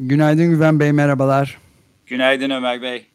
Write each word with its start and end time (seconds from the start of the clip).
Günaydın 0.00 0.50
Güven 0.50 0.80
Bey, 0.80 0.92
merhabalar. 0.92 1.58
Günaydın 2.06 2.50
Ömer 2.50 2.82
Bey. 2.82 3.06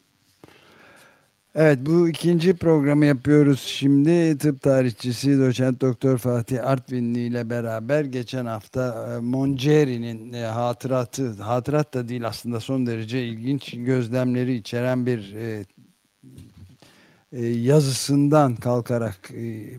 Evet, 1.55 1.79
bu 1.81 2.09
ikinci 2.09 2.55
programı 2.55 3.05
yapıyoruz 3.05 3.61
şimdi. 3.61 4.37
Tıp 4.37 4.61
tarihçisi 4.61 5.39
doçent 5.39 5.81
doktor 5.81 6.17
Fatih 6.17 6.67
Artvinli 6.67 7.19
ile 7.19 7.49
beraber 7.49 8.05
geçen 8.05 8.45
hafta 8.45 9.13
e, 9.15 9.19
Monceri'nin 9.19 10.33
e, 10.33 10.41
hatıratı, 10.41 11.41
hatırat 11.41 11.93
da 11.93 12.09
değil 12.09 12.27
aslında 12.27 12.59
son 12.59 12.85
derece 12.85 13.25
ilginç 13.25 13.73
gözlemleri 13.77 14.53
içeren 14.53 15.05
bir 15.05 15.35
e, 15.35 15.65
yazısından 17.45 18.55
kalkarak 18.55 19.29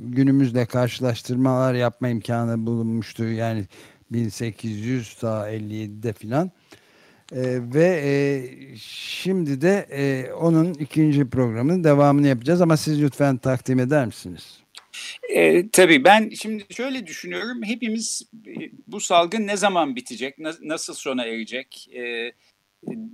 günümüzle 0.01 0.67
karşılaştırmalar 0.67 1.75
yapma 1.75 2.09
imkanı 2.09 2.67
bulunmuştu. 2.67 3.25
Yani 3.25 3.65
1800 4.11 5.15
ta 5.15 5.51
57'de 5.51 6.13
filan. 6.13 6.51
Ee, 7.37 7.59
ve 7.75 8.03
e, 8.05 8.13
şimdi 8.79 9.61
de 9.61 9.87
e, 9.91 10.33
onun 10.33 10.75
ikinci 10.75 11.31
programının 11.31 11.85
devamını 11.85 12.29
yapacağız 12.29 12.61
ama 12.61 12.77
siz 12.77 13.03
lütfen 13.03 13.37
takdim 13.37 13.79
eder 13.79 14.07
misiniz? 14.07 14.59
E, 15.35 15.69
tabii 15.69 16.05
ben 16.05 16.31
şimdi 16.31 16.65
şöyle 16.75 17.07
düşünüyorum. 17.07 17.63
Hepimiz 17.63 18.23
e, 18.47 18.71
bu 18.87 19.01
salgın 19.01 19.47
ne 19.47 19.57
zaman 19.57 19.97
bitecek, 19.97 20.39
na, 20.39 20.53
nasıl 20.63 20.95
sona 20.95 21.25
erecek 21.25 21.89
e, 21.95 22.33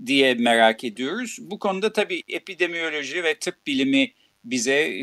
diye 0.06 0.34
merak 0.34 0.84
ediyoruz. 0.84 1.38
Bu 1.40 1.58
konuda 1.58 1.92
tabii 1.92 2.22
epidemiyoloji 2.28 3.24
ve 3.24 3.34
tıp 3.38 3.66
bilimi 3.66 4.12
bize 4.44 5.02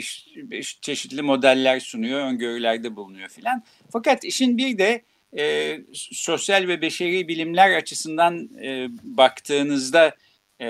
çeşitli 0.81 1.21
modeller 1.21 1.79
sunuyor, 1.79 2.19
öngörülerde 2.19 2.95
bulunuyor 2.95 3.29
filan. 3.29 3.63
Fakat 3.91 4.23
işin 4.23 4.57
bir 4.57 4.77
de 4.77 5.01
e, 5.37 5.77
sosyal 5.93 6.67
ve 6.67 6.81
beşeri 6.81 7.27
bilimler 7.27 7.77
açısından 7.77 8.49
e, 8.63 8.87
baktığınızda 9.03 10.15
e, 10.61 10.67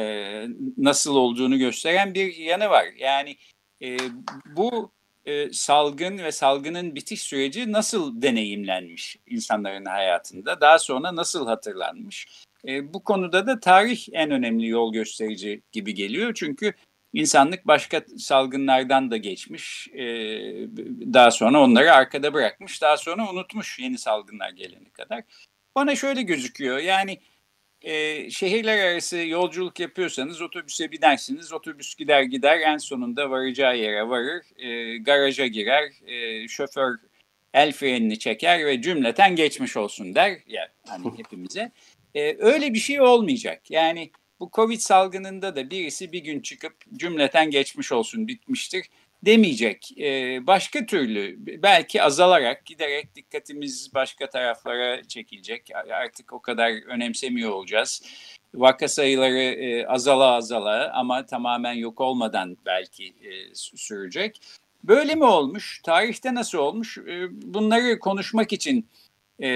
nasıl 0.77 1.15
olduğunu 1.15 1.57
gösteren 1.57 2.13
bir 2.13 2.35
yanı 2.35 2.69
var. 2.69 2.85
Yani 2.97 3.37
e, 3.81 3.97
bu 4.45 4.91
e, 5.25 5.49
salgın 5.51 6.17
ve 6.17 6.31
salgının 6.31 6.95
bitiş 6.95 7.21
süreci 7.21 7.71
nasıl 7.71 8.21
deneyimlenmiş 8.21 9.17
insanların 9.27 9.85
hayatında, 9.85 10.61
daha 10.61 10.79
sonra 10.79 11.15
nasıl 11.15 11.47
hatırlanmış. 11.47 12.27
E, 12.67 12.93
bu 12.93 13.03
konuda 13.03 13.47
da 13.47 13.59
tarih 13.59 14.07
en 14.13 14.31
önemli 14.31 14.67
yol 14.67 14.93
gösterici 14.93 15.61
gibi 15.71 15.93
geliyor. 15.93 16.33
Çünkü 16.35 16.73
İnsanlık 17.15 17.67
başka 17.67 18.05
salgınlardan 18.17 19.11
da 19.11 19.17
geçmiş. 19.17 19.87
E, 19.93 20.05
daha 21.13 21.31
sonra 21.31 21.61
onları 21.61 21.93
arkada 21.93 22.33
bırakmış. 22.33 22.81
Daha 22.81 22.97
sonra 22.97 23.29
unutmuş 23.29 23.79
yeni 23.79 23.97
salgınlar 23.97 24.49
gelene 24.49 24.89
kadar. 24.89 25.23
Bana 25.75 25.95
şöyle 25.95 26.21
gözüküyor. 26.21 26.77
Yani 26.77 27.19
e, 27.81 28.29
şehirler 28.29 28.77
arası 28.77 29.17
yolculuk 29.17 29.79
yapıyorsanız 29.79 30.41
otobüse 30.41 30.91
binersiniz. 30.91 31.53
Otobüs 31.53 31.95
gider 31.95 32.23
gider 32.23 32.59
en 32.59 32.77
sonunda 32.77 33.29
varacağı 33.29 33.77
yere 33.77 34.09
varır. 34.09 34.43
E, 34.57 34.97
garaja 34.97 35.47
girer. 35.47 35.91
E, 36.07 36.47
şoför 36.47 36.95
el 37.53 37.71
frenini 37.71 38.19
çeker 38.19 38.65
ve 38.65 38.81
cümleten 38.81 39.35
geçmiş 39.35 39.77
olsun 39.77 40.15
der. 40.15 40.39
Ya 40.47 40.71
hani 40.87 41.17
hepimize. 41.17 41.71
E, 42.15 42.37
öyle 42.39 42.73
bir 42.73 42.79
şey 42.79 43.01
olmayacak. 43.01 43.71
Yani 43.71 44.11
bu 44.45 44.49
Covid 44.53 44.79
salgınında 44.79 45.55
da 45.55 45.69
birisi 45.69 46.11
bir 46.11 46.19
gün 46.19 46.39
çıkıp 46.39 46.73
cümleten 46.97 47.51
geçmiş 47.51 47.91
olsun 47.91 48.27
bitmiştir 48.27 48.85
demeyecek. 49.23 49.91
Ee, 49.99 50.47
başka 50.47 50.85
türlü 50.85 51.35
belki 51.63 52.03
azalarak 52.03 52.65
giderek 52.65 53.15
dikkatimiz 53.15 53.93
başka 53.93 54.29
taraflara 54.29 55.03
çekilecek. 55.03 55.69
Artık 55.91 56.33
o 56.33 56.39
kadar 56.39 56.85
önemsemiyor 56.87 57.51
olacağız. 57.51 58.03
Vaka 58.55 58.87
sayıları 58.87 59.39
e, 59.39 59.87
azala 59.87 60.31
azala 60.31 60.91
ama 60.93 61.25
tamamen 61.25 61.73
yok 61.73 62.01
olmadan 62.01 62.57
belki 62.65 63.05
e, 63.05 63.31
sürecek. 63.53 64.41
Böyle 64.83 65.15
mi 65.15 65.23
olmuş? 65.23 65.81
Tarihte 65.83 66.33
nasıl 66.33 66.57
olmuş? 66.57 66.97
E, 66.97 67.27
bunları 67.53 67.99
konuşmak 67.99 68.53
için 68.53 68.87
e, 69.39 69.47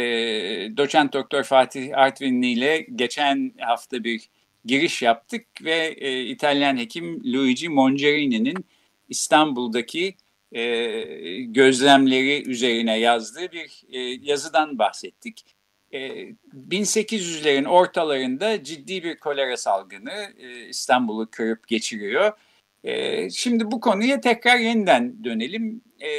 doçent 0.77 1.13
doktor 1.13 1.43
Fatih 1.43 1.97
Artvinli 1.97 2.51
ile 2.51 2.87
geçen 2.95 3.51
hafta 3.59 4.03
bir 4.03 4.29
giriş 4.65 5.01
yaptık 5.01 5.45
ve 5.63 5.95
e, 5.97 6.23
İtalyan 6.23 6.77
hekim 6.77 7.33
Luigi 7.33 7.69
Mongerini'nin 7.69 8.65
İstanbul'daki 9.09 10.15
e, 10.51 11.01
gözlemleri 11.41 12.49
üzerine 12.49 12.99
yazdığı 12.99 13.51
bir 13.51 13.83
e, 13.91 13.99
yazıdan 13.99 14.79
bahsettik. 14.79 15.45
E, 15.91 15.99
1800'lerin 16.69 17.67
ortalarında 17.67 18.63
ciddi 18.63 19.03
bir 19.03 19.17
kolera 19.19 19.57
salgını 19.57 20.33
e, 20.37 20.67
İstanbul'u 20.67 21.31
kırıp 21.31 21.67
geçiriyor. 21.67 22.31
E, 22.83 23.29
şimdi 23.29 23.71
bu 23.71 23.79
konuya 23.79 24.21
tekrar 24.21 24.57
yeniden 24.57 25.23
dönelim. 25.23 25.81
E, 26.01 26.09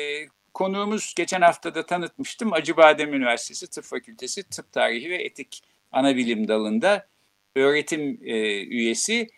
konuğumuz 0.54 1.14
geçen 1.16 1.40
hafta 1.40 1.74
da 1.74 1.86
tanıtmıştım. 1.86 2.52
Acıbadem 2.52 3.14
Üniversitesi 3.14 3.70
Tıp 3.70 3.84
Fakültesi 3.84 4.42
Tıp 4.42 4.72
Tarihi 4.72 5.10
ve 5.10 5.22
Etik 5.22 5.62
Anabilim 5.92 6.48
Dalı'nda 6.48 7.06
öğretim 7.56 8.20
e, 8.24 8.62
üyesi 8.62 9.28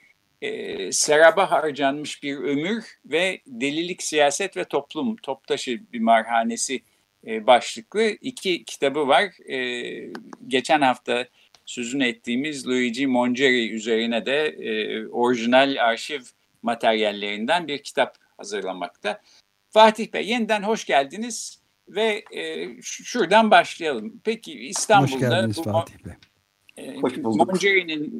e, 0.42 0.92
seraba 0.92 1.50
harcanmış 1.50 2.22
bir 2.22 2.36
ömür 2.36 2.84
ve 3.04 3.40
delilik 3.46 4.02
siyaset 4.02 4.56
ve 4.56 4.64
toplum 4.64 5.16
toptaşı 5.16 5.80
bir 5.92 6.00
marhanesi 6.00 6.80
e, 7.26 7.46
başlıklı 7.46 8.02
iki 8.02 8.64
kitabı 8.64 9.08
var. 9.08 9.50
E, 9.50 10.12
geçen 10.46 10.80
hafta 10.80 11.26
sözünü 11.66 12.06
ettiğimiz 12.06 12.66
Luigi 12.66 13.06
Mongeri 13.06 13.70
üzerine 13.70 14.26
de 14.26 14.46
e, 14.46 15.06
orijinal 15.06 15.76
arşiv 15.78 16.20
materyallerinden 16.62 17.68
bir 17.68 17.78
kitap 17.78 18.16
hazırlamakta. 18.36 19.20
Fatih 19.70 20.12
Bey 20.12 20.26
yeniden 20.28 20.62
hoş 20.62 20.84
geldiniz 20.84 21.62
ve 21.88 22.24
e, 22.36 22.68
şuradan 22.82 23.50
başlayalım. 23.50 24.20
Peki 24.24 24.52
İstanbul'da... 24.52 25.14
Hoş 25.14 25.20
geldiniz 25.20 25.58
bu, 25.58 25.62
Fatih 25.62 26.04
Bey. 26.04 26.12
Ee, 26.76 26.96
Hoş 26.96 27.12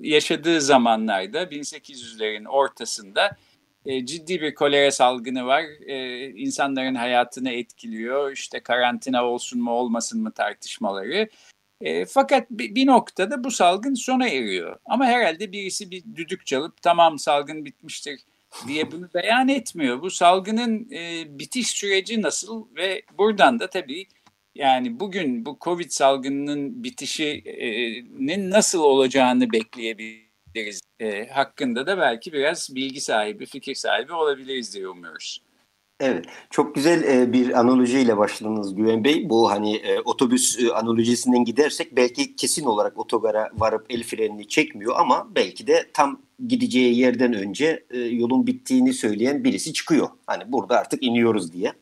yaşadığı 0.02 0.60
zamanlarda 0.60 1.42
1800'lerin 1.42 2.48
ortasında 2.48 3.36
e, 3.86 4.06
ciddi 4.06 4.40
bir 4.40 4.54
kolera 4.54 4.90
salgını 4.90 5.46
var. 5.46 5.64
E, 5.86 6.28
insanların 6.30 6.94
hayatını 6.94 7.50
etkiliyor. 7.50 8.32
İşte 8.32 8.60
karantina 8.60 9.25
olsun 9.25 9.60
mu 9.60 9.70
olmasın 9.70 10.22
mı 10.22 10.32
tartışmaları. 10.32 11.28
E, 11.81 12.04
fakat 12.04 12.50
bir, 12.50 12.75
bir 12.75 12.87
noktada 12.87 13.44
bu 13.44 13.50
salgın 13.50 13.94
sona 13.94 14.28
eriyor. 14.28 14.78
Ama 14.84 15.05
herhalde 15.05 15.52
birisi 15.52 15.90
bir 15.90 16.05
düdük 16.16 16.46
çalıp 16.46 16.82
tamam 16.82 17.19
salgın 17.19 17.64
bitmiştir 17.64 18.20
diye 18.69 18.93
bunu 18.93 19.08
beyan 19.14 19.48
etmiyor. 19.48 20.02
Bu 20.02 20.10
salgının 20.10 20.90
e, 20.93 21.25
bitiş 21.38 21.69
süreci 21.69 22.22
nasıl 22.22 22.66
ve 22.76 23.02
buradan 23.19 23.60
da 23.60 23.70
tabii 23.70 24.06
yani 24.54 25.00
bugün 25.00 25.46
bu 25.46 25.58
Covid 25.60 25.90
salgınının 25.90 26.84
bitişinin 26.84 28.50
nasıl 28.50 28.81
olacağını 28.81 29.52
bekleyebiliriz 29.52 30.81
e, 31.00 31.28
hakkında 31.28 31.87
da 31.87 31.99
belki 31.99 32.32
biraz 32.32 32.75
bilgi 32.75 33.00
sahibi, 33.00 33.46
fikir 33.46 33.75
sahibi 33.75 34.12
olabiliriz 34.12 34.75
diye 34.75 34.88
umuyoruz. 34.88 35.43
Evet, 36.00 36.25
çok 36.50 36.75
güzel 36.75 37.02
e, 37.02 37.32
bir 37.32 37.60
analojiyle 37.60 38.16
başladınız 38.16 38.75
Güven 38.75 39.04
Bey. 39.04 39.31
Bu 39.31 39.50
hani 39.50 39.76
e, 39.76 40.00
otobüs 40.00 40.58
e, 40.58 40.72
analojisinden 40.72 41.44
gidersek 41.44 41.96
belki 41.96 42.37
kesin 42.37 42.64
olarak 42.64 42.98
otogara 42.98 43.50
varıp 43.55 43.87
el 43.90 44.02
frenini 44.02 44.48
çekmiyor 44.48 44.94
ama 44.96 45.28
belki 45.34 45.66
de 45.66 45.90
tam 45.94 46.20
gideceği 46.48 46.98
yerden 46.98 47.32
önce 47.32 47.84
e, 47.90 47.98
yolun 47.98 48.46
bittiğini 48.46 48.93
söyleyen 48.93 49.44
birisi 49.44 49.72
çıkıyor. 49.72 50.08
Hani 50.26 50.52
burada 50.52 50.78
artık 50.78 51.02
iniyoruz 51.02 51.52
diye 51.52 51.72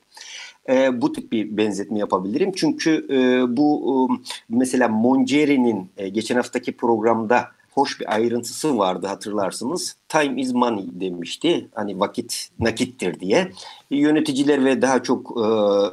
e, 0.70 1.02
bu 1.02 1.12
tip 1.12 1.32
bir 1.32 1.56
benzetme 1.56 1.98
yapabilirim. 1.98 2.52
Çünkü 2.56 3.06
e, 3.10 3.56
bu 3.56 4.08
e, 4.10 4.14
mesela 4.48 4.88
Monceri'nin 4.88 5.90
e, 5.96 6.08
geçen 6.08 6.36
haftaki 6.36 6.76
programda 6.76 7.48
hoş 7.70 8.00
bir 8.00 8.14
ayrıntısı 8.14 8.78
vardı 8.78 9.06
hatırlarsınız. 9.06 9.96
Time 10.08 10.40
is 10.40 10.54
money 10.54 10.86
demişti. 10.92 11.68
Hani 11.74 12.00
vakit 12.00 12.48
nakittir 12.58 13.20
diye. 13.20 13.52
Yöneticiler 13.90 14.64
ve 14.64 14.82
daha 14.82 15.02
çok 15.02 15.30
e, 15.36 15.40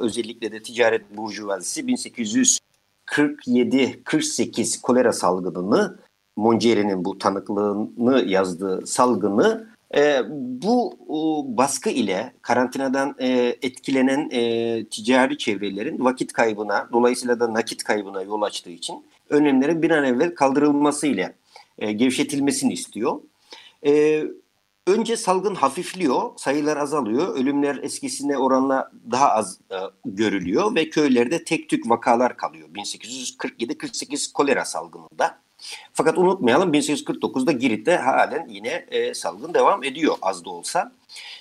özellikle 0.04 0.52
de 0.52 0.62
ticaret 0.62 1.16
burjuvazisi 1.16 1.80
1847-48 3.06 4.80
kolera 4.80 5.12
salgınını 5.12 5.98
Monceri'nin 6.36 7.04
bu 7.04 7.18
tanıklığını 7.18 8.24
yazdığı 8.26 8.86
salgını 8.86 9.67
e, 9.96 10.22
bu 10.62 10.98
o, 11.08 11.44
baskı 11.56 11.90
ile 11.90 12.32
karantinadan 12.42 13.16
e, 13.18 13.56
etkilenen 13.62 14.30
e, 14.32 14.84
ticari 14.84 15.38
çevrelerin 15.38 16.04
vakit 16.04 16.32
kaybına 16.32 16.88
dolayısıyla 16.92 17.40
da 17.40 17.54
nakit 17.54 17.84
kaybına 17.84 18.22
yol 18.22 18.42
açtığı 18.42 18.70
için 18.70 19.04
önlemlerin 19.30 19.82
bir 19.82 19.90
an 19.90 20.04
evvel 20.04 20.34
kaldırılması 20.34 21.06
ile 21.06 21.34
e, 21.78 21.92
gevşetilmesini 21.92 22.72
istiyor. 22.72 23.20
E, 23.86 24.24
önce 24.86 25.16
salgın 25.16 25.54
hafifliyor, 25.54 26.30
sayılar 26.36 26.76
azalıyor, 26.76 27.36
ölümler 27.36 27.76
eskisine 27.82 28.38
oranla 28.38 28.92
daha 29.10 29.30
az 29.30 29.60
e, 29.70 29.76
görülüyor 30.04 30.74
ve 30.74 30.90
köylerde 30.90 31.44
tek 31.44 31.68
tük 31.68 31.90
vakalar 31.90 32.36
kalıyor 32.36 32.68
1847-48 32.68 34.32
kolera 34.32 34.64
salgınında. 34.64 35.38
Fakat 35.92 36.18
unutmayalım 36.18 36.74
1849'da 36.74 37.52
Girit'te 37.52 37.96
halen 37.96 38.48
yine 38.48 38.86
e, 38.90 39.14
salgın 39.14 39.54
devam 39.54 39.84
ediyor 39.84 40.16
az 40.22 40.44
da 40.44 40.50
olsa. 40.50 40.92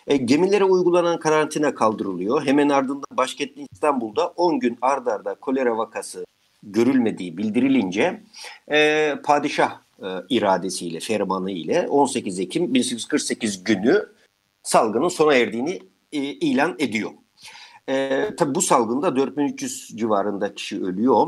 E, 0.08 0.18
gemilere 0.18 0.64
uygulanan 0.64 1.20
karantina 1.20 1.76
kaldırılıyor. 1.76 2.46
Hemen 2.46 2.70
ardından 2.70 3.04
başkent 3.12 3.52
İstanbul'da 3.72 4.28
10 4.28 4.60
gün 4.60 4.78
ardarda 4.82 5.18
arda 5.28 5.40
kolera 5.40 5.78
vakası 5.78 6.26
görülmediği 6.64 7.38
bildirilince 7.38 8.22
e, 8.72 9.14
padişah 9.24 9.82
e, 10.04 10.08
iradesiyle, 10.30 11.00
fermanı 11.00 11.52
ile 11.52 11.88
18 11.88 12.40
Ekim 12.40 12.74
1848 12.74 13.64
günü 13.64 14.06
salgının 14.64 15.10
sona 15.10 15.34
erdiğini 15.36 15.80
e, 16.12 16.18
ilan 16.22 16.76
ediyor. 16.80 17.12
E, 17.90 18.26
tabi 18.38 18.56
bu 18.56 18.62
salgında 18.62 19.16
4300 19.16 19.88
civarında 19.96 20.56
kişi 20.56 20.84
ölüyor. 20.84 21.28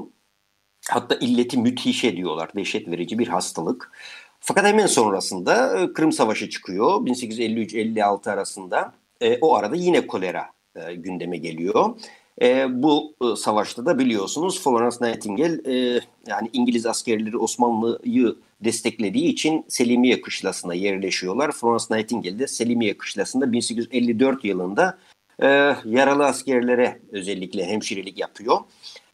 Hatta 0.90 1.16
illeti 1.16 1.58
müthiş 1.58 2.04
diyorlar. 2.04 2.50
Dehşet 2.56 2.88
verici 2.88 3.20
bir 3.20 3.28
hastalık. 3.28 3.92
Fakat 4.40 4.66
hemen 4.66 4.86
sonrasında 4.86 5.80
e, 5.80 5.94
Kırım 5.94 6.12
Savaşı 6.12 6.50
çıkıyor. 6.50 6.92
1853-56 6.92 8.32
arasında. 8.32 8.94
E, 9.22 9.38
o 9.38 9.56
arada 9.56 9.76
yine 9.76 10.08
kolera 10.08 10.50
e, 10.76 10.96
gündeme 10.96 11.38
geliyor. 11.38 11.96
E, 12.42 12.68
bu 12.84 13.14
e, 13.22 13.36
savaşta 13.36 13.86
da 13.86 14.00
biliyorsunuz 14.00 14.64
Florence 14.64 14.98
Nightingale 15.02 15.62
e, 15.66 16.02
yani 16.28 16.50
İngiliz 16.54 16.86
askerleri 16.86 17.38
Osmanlı'yı 17.38 18.36
desteklediği 18.62 19.28
için 19.28 19.66
Selimiye 19.68 20.22
Kışlası'na 20.22 20.74
yerleşiyorlar. 20.74 21.52
Florence 21.52 21.86
Nightingale 21.92 22.40
de 22.40 22.48
Selimiye 22.48 22.98
Kışlası'nda 22.98 23.52
1854 23.52 24.46
yılında 24.46 24.98
e, 25.42 25.48
yaralı 25.86 26.26
askerlere 26.26 27.00
özellikle 27.12 27.66
hemşirelik 27.66 28.20
yapıyor. 28.20 28.58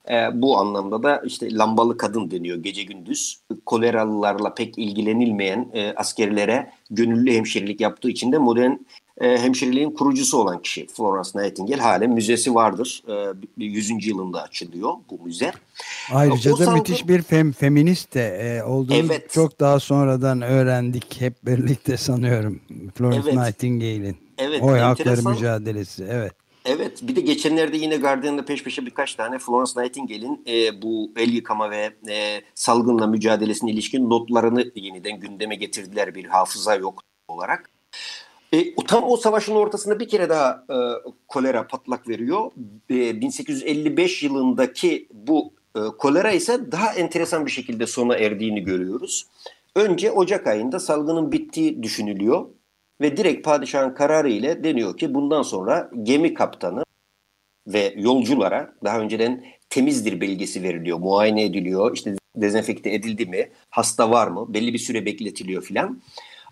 E, 0.10 0.42
bu 0.42 0.58
anlamda 0.58 1.04
da 1.04 1.22
işte 1.26 1.56
lambalı 1.56 1.98
kadın 1.98 2.32
deniyor 2.32 2.58
gece 2.58 2.84
gündüz. 2.84 3.40
Koleralılarla 3.66 4.54
pek 4.54 4.78
ilgilenilmeyen 4.78 5.70
e, 5.74 5.94
askerlere 5.96 6.72
gönüllü 6.92 7.34
hemşirelik 7.34 7.82
yaptığı 7.82 8.10
için 8.10 8.32
de 8.32 8.38
modern 8.38 8.72
e, 9.22 9.38
hemşireliğin 9.38 9.92
kurucusu 9.92 10.38
olan 10.38 10.62
kişi 10.62 10.88
Florence 10.88 11.30
Nightingale 11.36 11.82
halen 11.82 12.10
müzesi 12.10 12.56
vardır. 12.56 13.04
E, 13.58 13.66
100. 13.66 14.08
yılında 14.08 14.42
açılıyor 14.42 14.94
bu 15.10 15.20
müze. 15.26 15.52
Ayrıca 16.14 16.54
o 16.54 16.60
da 16.60 16.66
salgın... 16.66 16.80
müthiş 16.80 17.08
bir 17.08 17.22
fem, 17.22 17.52
feminist 17.52 18.14
de 18.14 18.28
e, 18.28 18.64
olduğunu 18.64 18.98
evet. 18.98 19.30
çok 19.32 19.60
daha 19.60 19.80
sonradan 19.80 20.42
öğrendik 20.42 21.22
hep 21.22 21.46
birlikte 21.46 21.98
sanıyorum 21.98 22.62
Florence 22.96 23.30
evet. 23.30 23.40
Nightingale'in. 23.40 24.18
Evet, 24.38 24.64
Oy 24.64 24.80
hakları 24.80 25.30
mücadelesi. 25.30 26.06
Evet. 26.10 26.34
Evet 26.66 27.00
bir 27.02 27.16
de 27.16 27.22
geçenlerde 27.22 27.78
yine 27.78 27.98
Guardian'da 27.98 28.46
peş 28.46 28.64
peşe 28.64 28.86
birkaç 28.86 29.16
tane 29.16 29.40
Florence 29.40 29.72
Nightingale'in 29.78 30.44
e, 30.48 30.82
bu 30.82 31.12
el 31.16 31.34
yıkama 31.34 31.72
ve 31.72 31.94
e, 32.10 32.42
salgınla 32.56 33.08
mücadelesine 33.08 33.72
ilişkin 33.72 34.10
notlarını 34.10 34.72
yeniden 34.76 35.20
gündeme 35.20 35.56
getirdiler 35.56 36.16
bir 36.16 36.26
hafıza 36.26 36.76
yok 36.76 37.02
olarak. 37.28 37.70
E, 38.54 38.76
tam 38.76 39.04
o 39.04 39.18
savaşın 39.18 39.56
ortasında 39.56 40.00
bir 40.00 40.08
kere 40.08 40.30
daha 40.30 40.66
e, 40.70 40.76
kolera 41.28 41.68
patlak 41.68 42.10
veriyor. 42.10 42.52
E, 42.90 43.22
1855 43.22 44.24
yılındaki 44.24 45.08
bu 45.14 45.54
e, 45.76 45.80
kolera 45.98 46.32
ise 46.32 46.72
daha 46.72 46.94
enteresan 46.94 47.46
bir 47.46 47.52
şekilde 47.52 47.88
sona 47.88 48.16
erdiğini 48.16 48.64
görüyoruz. 48.64 49.28
Önce 49.76 50.12
Ocak 50.12 50.48
ayında 50.48 50.80
salgının 50.80 51.32
bittiği 51.32 51.84
düşünülüyor 51.84 52.46
ve 53.02 53.18
direkt 53.18 53.46
padişahın 53.46 53.94
kararı 53.94 54.30
ile 54.30 54.64
deniyor 54.64 54.98
ki 54.98 55.14
bundan 55.14 55.42
sonra 55.42 55.92
gemi 56.04 56.34
kaptanı 56.34 56.84
ve 57.68 57.94
yolculara 57.98 58.76
daha 58.84 59.00
önceden 59.00 59.46
temizdir 59.70 60.22
belgesi 60.22 60.64
veriliyor, 60.64 61.00
muayene 61.00 61.44
ediliyor, 61.44 61.96
işte 61.96 62.16
dezenfekte 62.36 62.94
edildi 62.94 63.26
mi, 63.26 63.50
hasta 63.70 64.12
var 64.12 64.28
mı, 64.28 64.54
belli 64.54 64.74
bir 64.74 64.80
süre 64.80 65.06
bekletiliyor 65.06 65.62
filan. 65.62 66.02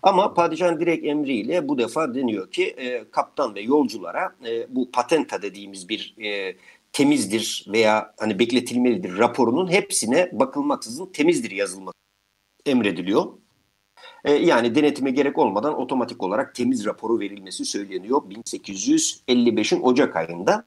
Ama 0.02 0.34
padişahın 0.34 0.80
direkt 0.80 1.06
emriyle 1.06 1.68
bu 1.68 1.78
defa 1.78 2.14
deniyor 2.14 2.50
ki 2.50 2.64
e, 2.64 3.10
kaptan 3.10 3.54
ve 3.54 3.60
yolculara 3.60 4.36
e, 4.46 4.74
bu 4.74 4.90
patenta 4.90 5.42
dediğimiz 5.42 5.88
bir 5.88 6.14
e, 6.24 6.56
temizdir 6.92 7.66
veya 7.72 8.14
hani 8.18 8.38
bekletilmelidir 8.38 9.18
raporunun 9.18 9.70
hepsine 9.70 10.30
bakılmaksızın 10.32 11.06
temizdir 11.12 11.50
yazılması 11.50 11.94
emrediliyor. 12.66 13.26
E, 14.24 14.32
yani 14.32 14.74
denetime 14.74 15.10
gerek 15.10 15.38
olmadan 15.38 15.80
otomatik 15.80 16.22
olarak 16.22 16.54
temiz 16.54 16.86
raporu 16.86 17.20
verilmesi 17.20 17.64
söyleniyor 17.64 18.22
1855'in 18.30 19.80
Ocak 19.80 20.16
ayında. 20.16 20.64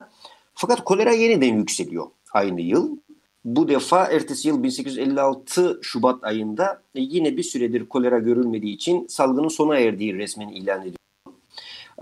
Fakat 0.53 0.83
kolera 0.83 1.11
yeniden 1.11 1.57
yükseliyor 1.57 2.07
aynı 2.33 2.61
yıl. 2.61 2.97
Bu 3.45 3.67
defa 3.67 4.05
ertesi 4.05 4.47
yıl 4.47 4.63
1856 4.63 5.79
Şubat 5.81 6.23
ayında 6.23 6.81
e, 6.95 7.01
yine 7.01 7.37
bir 7.37 7.43
süredir 7.43 7.89
kolera 7.89 8.19
görülmediği 8.19 8.75
için 8.75 9.07
salgının 9.07 9.47
sona 9.47 9.79
erdiği 9.79 10.17
resmen 10.17 10.49
ilan 10.49 10.81
ediliyor. 10.81 10.97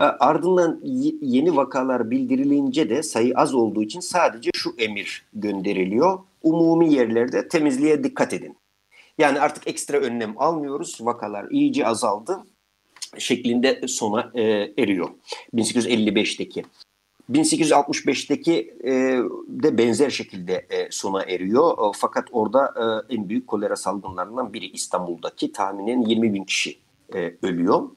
E, 0.00 0.04
ardından 0.04 0.80
yeni 1.22 1.56
vakalar 1.56 2.10
bildirilince 2.10 2.90
de 2.90 3.02
sayı 3.02 3.32
az 3.36 3.54
olduğu 3.54 3.82
için 3.82 4.00
sadece 4.00 4.50
şu 4.54 4.74
emir 4.78 5.24
gönderiliyor. 5.32 6.18
Umumi 6.42 6.94
yerlerde 6.94 7.48
temizliğe 7.48 8.04
dikkat 8.04 8.32
edin. 8.32 8.56
Yani 9.18 9.40
artık 9.40 9.68
ekstra 9.68 9.98
önlem 9.98 10.34
almıyoruz. 10.36 10.98
Vakalar 11.00 11.50
iyice 11.50 11.86
azaldı 11.86 12.38
şeklinde 13.18 13.88
sona 13.88 14.30
e, 14.34 14.42
eriyor. 14.78 15.08
1855'teki. 15.54 16.64
1865'teki 17.30 18.76
e, 18.84 18.92
de 19.48 19.78
benzer 19.78 20.10
şekilde 20.10 20.66
e, 20.70 20.90
sona 20.90 21.22
eriyor. 21.22 21.72
E, 21.72 21.92
fakat 21.96 22.28
orada 22.32 22.74
e, 23.08 23.14
en 23.14 23.28
büyük 23.28 23.46
kolera 23.46 23.76
salgınlarından 23.76 24.52
biri 24.52 24.66
İstanbul'daki 24.66 25.52
tahminen 25.52 26.02
20 26.02 26.34
bin 26.34 26.44
kişi 26.44 26.78
e, 27.14 27.34
ölüyor. 27.42 27.90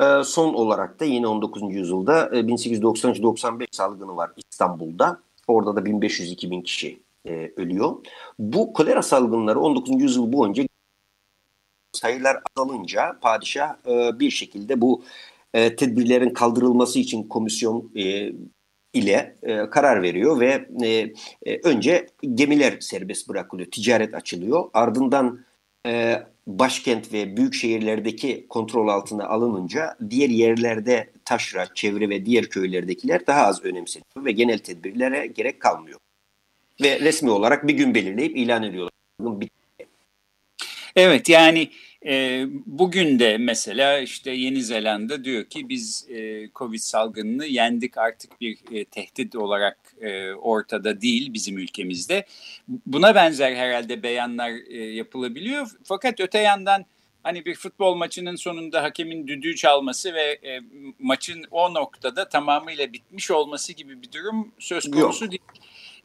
E, 0.00 0.24
son 0.24 0.54
olarak 0.54 1.00
da 1.00 1.04
yine 1.04 1.26
19. 1.26 1.62
yüzyılda 1.74 2.26
e, 2.26 2.40
1893-95 2.40 3.66
salgını 3.70 4.16
var 4.16 4.30
İstanbul'da. 4.36 5.20
Orada 5.48 5.76
da 5.76 5.80
1500-2000 5.80 6.62
kişi 6.62 7.05
e, 7.26 7.52
ölüyor. 7.56 7.96
Bu 8.38 8.72
kolera 8.72 9.02
salgınları 9.02 9.60
19. 9.60 10.02
yüzyıl 10.02 10.32
boyunca 10.32 10.64
sayılar 11.92 12.36
azalınca 12.56 13.18
padişah 13.20 13.76
e, 13.86 14.20
bir 14.20 14.30
şekilde 14.30 14.80
bu 14.80 15.04
e, 15.54 15.76
tedbirlerin 15.76 16.30
kaldırılması 16.30 16.98
için 16.98 17.28
komisyon 17.28 17.92
e, 17.96 18.32
ile 18.92 19.36
e, 19.42 19.70
karar 19.70 20.02
veriyor 20.02 20.40
ve 20.40 20.68
e, 20.82 21.12
e, 21.46 21.60
önce 21.62 22.06
gemiler 22.34 22.80
serbest 22.80 23.28
bırakılıyor, 23.28 23.70
ticaret 23.70 24.14
açılıyor. 24.14 24.70
Ardından 24.74 25.44
e, 25.86 26.22
başkent 26.46 27.12
ve 27.12 27.36
büyük 27.36 27.54
şehirlerdeki 27.54 28.46
kontrol 28.48 28.88
altına 28.88 29.26
alınınca 29.26 29.96
diğer 30.10 30.28
yerlerde 30.28 31.10
taşra, 31.24 31.66
çevre 31.74 32.08
ve 32.08 32.26
diğer 32.26 32.44
köylerdekiler 32.44 33.26
daha 33.26 33.46
az 33.46 33.64
önemseniyor 33.64 34.24
ve 34.24 34.32
genel 34.32 34.58
tedbirlere 34.58 35.26
gerek 35.26 35.60
kalmıyor. 35.60 35.98
Ve 36.82 37.00
resmi 37.00 37.30
olarak 37.30 37.66
bir 37.66 37.74
gün 37.74 37.94
belirleyip 37.94 38.36
ilan 38.36 38.62
ediyorlar. 38.62 38.92
Evet 40.96 41.28
yani 41.28 41.70
e, 42.06 42.44
bugün 42.66 43.18
de 43.18 43.38
mesela 43.38 43.98
işte 43.98 44.30
Yeni 44.30 44.62
Zelanda 44.62 45.24
diyor 45.24 45.44
ki 45.44 45.68
biz 45.68 46.06
e, 46.10 46.48
Covid 46.54 46.78
salgınını 46.78 47.46
yendik 47.46 47.98
artık 47.98 48.40
bir 48.40 48.58
e, 48.72 48.84
tehdit 48.84 49.36
olarak 49.36 49.78
e, 50.00 50.32
ortada 50.32 51.00
değil 51.00 51.32
bizim 51.34 51.58
ülkemizde. 51.58 52.26
Buna 52.68 53.14
benzer 53.14 53.54
herhalde 53.54 54.02
beyanlar 54.02 54.52
e, 54.68 54.76
yapılabiliyor. 54.76 55.70
Fakat 55.84 56.20
öte 56.20 56.38
yandan 56.38 56.84
hani 57.22 57.44
bir 57.44 57.54
futbol 57.54 57.94
maçının 57.94 58.36
sonunda 58.36 58.82
hakemin 58.82 59.26
düdüğü 59.26 59.56
çalması 59.56 60.14
ve 60.14 60.22
e, 60.22 60.60
maçın 60.98 61.44
o 61.50 61.74
noktada 61.74 62.28
tamamıyla 62.28 62.92
bitmiş 62.92 63.30
olması 63.30 63.72
gibi 63.72 64.02
bir 64.02 64.12
durum 64.12 64.52
söz 64.58 64.90
konusu 64.90 65.24
Yok. 65.24 65.32
değil. 65.32 65.42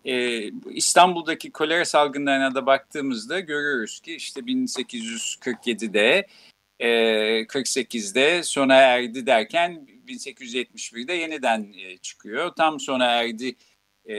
E, 0.06 0.44
İstanbul'daki 0.72 1.52
kolera 1.52 1.86
salgınlarına 1.86 2.56
da 2.56 2.66
baktığımızda 2.66 3.40
görüyoruz 3.40 4.00
ki 4.00 4.16
işte 4.16 4.42
1847'de 4.42 6.28
e, 6.80 6.88
48'de 7.42 8.44
sona 8.44 8.76
erdi 8.76 9.26
derken 9.26 9.88
1871'de 10.08 11.14
yeniden 11.14 11.74
e, 11.86 11.98
çıkıyor. 11.98 12.52
Tam 12.56 12.80
sona 12.80 13.06
erdi 13.06 13.56
e, 14.06 14.16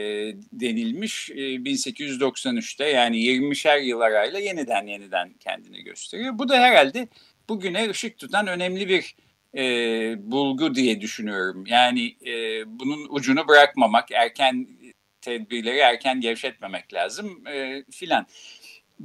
denilmiş 0.53 1.29
e, 1.29 1.35
1893'te 1.35 2.85
yani 2.85 3.17
20'şer 3.17 3.83
yıl 3.83 3.99
arayla 3.99 4.39
yeniden 4.39 4.87
yeniden 4.87 5.33
kendini 5.39 5.83
gösteriyor. 5.83 6.37
Bu 6.37 6.49
da 6.49 6.59
herhalde 6.59 7.07
bugüne 7.49 7.89
ışık 7.89 8.17
tutan 8.17 8.47
önemli 8.47 8.89
bir 8.89 9.15
e, 9.57 10.31
bulgu 10.31 10.75
diye 10.75 11.01
düşünüyorum. 11.01 11.63
Yani 11.67 12.15
e, 12.25 12.63
bunun 12.79 13.07
ucunu 13.09 13.47
bırakmamak, 13.47 14.11
erken 14.11 14.67
tedbirleri 15.23 15.77
erken 15.77 16.21
gevşetmemek 16.21 16.93
lazım 16.93 17.47
e, 17.47 17.83
filan. 17.91 18.25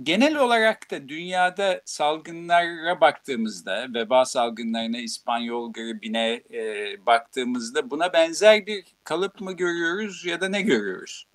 Genel 0.03 0.37
olarak 0.37 0.91
da 0.91 1.09
dünyada 1.09 1.83
salgınlara 1.85 3.01
baktığımızda, 3.01 3.87
veba 3.95 4.25
salgınlarına, 4.25 4.99
İspanyol 4.99 5.73
gribine 5.73 6.43
e, 6.53 6.97
baktığımızda 7.07 7.91
buna 7.91 8.13
benzer 8.13 8.67
bir 8.67 8.85
kalıp 9.05 9.41
mı 9.41 9.53
görüyoruz 9.53 10.25
ya 10.25 10.41
da 10.41 10.49
ne 10.49 10.63
görüyoruz? 10.63 11.27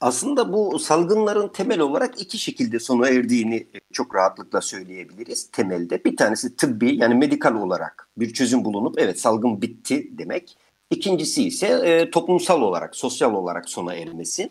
Aslında 0.00 0.52
bu 0.52 0.78
salgınların 0.78 1.48
temel 1.48 1.80
olarak 1.80 2.20
iki 2.20 2.38
şekilde 2.38 2.78
sona 2.78 3.08
erdiğini 3.08 3.66
çok 3.92 4.14
rahatlıkla 4.14 4.60
söyleyebiliriz 4.60 5.50
temelde. 5.50 6.04
Bir 6.04 6.16
tanesi 6.16 6.56
tıbbi 6.56 6.96
yani 6.96 7.14
medikal 7.14 7.54
olarak 7.54 8.08
bir 8.16 8.32
çözüm 8.32 8.64
bulunup 8.64 8.98
evet 8.98 9.20
salgın 9.20 9.62
bitti 9.62 10.08
demek. 10.18 10.56
İkincisi 10.90 11.44
ise 11.44 11.66
e, 11.66 12.10
toplumsal 12.10 12.62
olarak, 12.62 12.96
sosyal 12.96 13.34
olarak 13.34 13.70
sona 13.70 13.94
ermesi. 13.94 14.50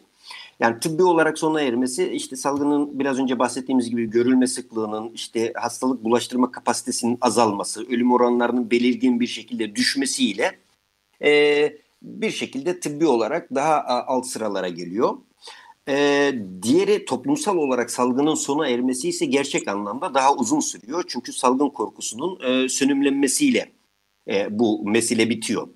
Yani 0.59 0.79
tıbbi 0.79 1.03
olarak 1.03 1.39
sona 1.39 1.61
ermesi 1.61 2.11
işte 2.11 2.35
salgının 2.35 2.99
biraz 2.99 3.19
önce 3.19 3.39
bahsettiğimiz 3.39 3.89
gibi 3.89 4.09
görülme 4.09 4.47
sıklığının, 4.47 5.11
işte 5.13 5.53
hastalık 5.55 6.03
bulaştırma 6.03 6.51
kapasitesinin 6.51 7.17
azalması, 7.21 7.87
ölüm 7.87 8.11
oranlarının 8.11 8.71
belirgin 8.71 9.19
bir 9.19 9.27
şekilde 9.27 9.75
düşmesiyle 9.75 10.59
e, 11.23 11.73
bir 12.01 12.31
şekilde 12.31 12.79
tıbbi 12.79 13.07
olarak 13.07 13.55
daha 13.55 13.83
alt 14.07 14.25
sıralara 14.25 14.69
geliyor. 14.69 15.17
E, 15.89 16.35
diğeri 16.61 17.05
toplumsal 17.05 17.57
olarak 17.57 17.91
salgının 17.91 18.35
sona 18.35 18.67
ermesi 18.67 19.09
ise 19.09 19.25
gerçek 19.25 19.67
anlamda 19.67 20.13
daha 20.13 20.35
uzun 20.35 20.59
sürüyor. 20.59 21.03
Çünkü 21.07 21.33
salgın 21.33 21.69
korkusunun 21.69 22.39
e, 22.43 22.69
sönümlenmesiyle 22.69 23.71
e, 24.27 24.59
bu 24.59 24.89
mesele 24.89 25.29
bitiyor. 25.29 25.67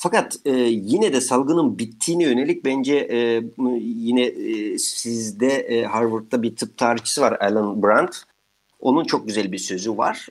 Fakat 0.00 0.36
e, 0.44 0.52
yine 0.60 1.12
de 1.12 1.20
salgının 1.20 1.78
bittiğine 1.78 2.24
yönelik 2.24 2.64
bence 2.64 2.96
e, 2.96 3.42
yine 3.80 4.22
e, 4.22 4.78
sizde 4.78 5.46
e, 5.46 5.84
Harvard'da 5.84 6.42
bir 6.42 6.56
tıp 6.56 6.76
tarihçisi 6.76 7.20
var 7.20 7.38
Alan 7.40 7.82
Brandt. 7.82 8.22
Onun 8.80 9.04
çok 9.04 9.26
güzel 9.26 9.52
bir 9.52 9.58
sözü 9.58 9.96
var. 9.96 10.28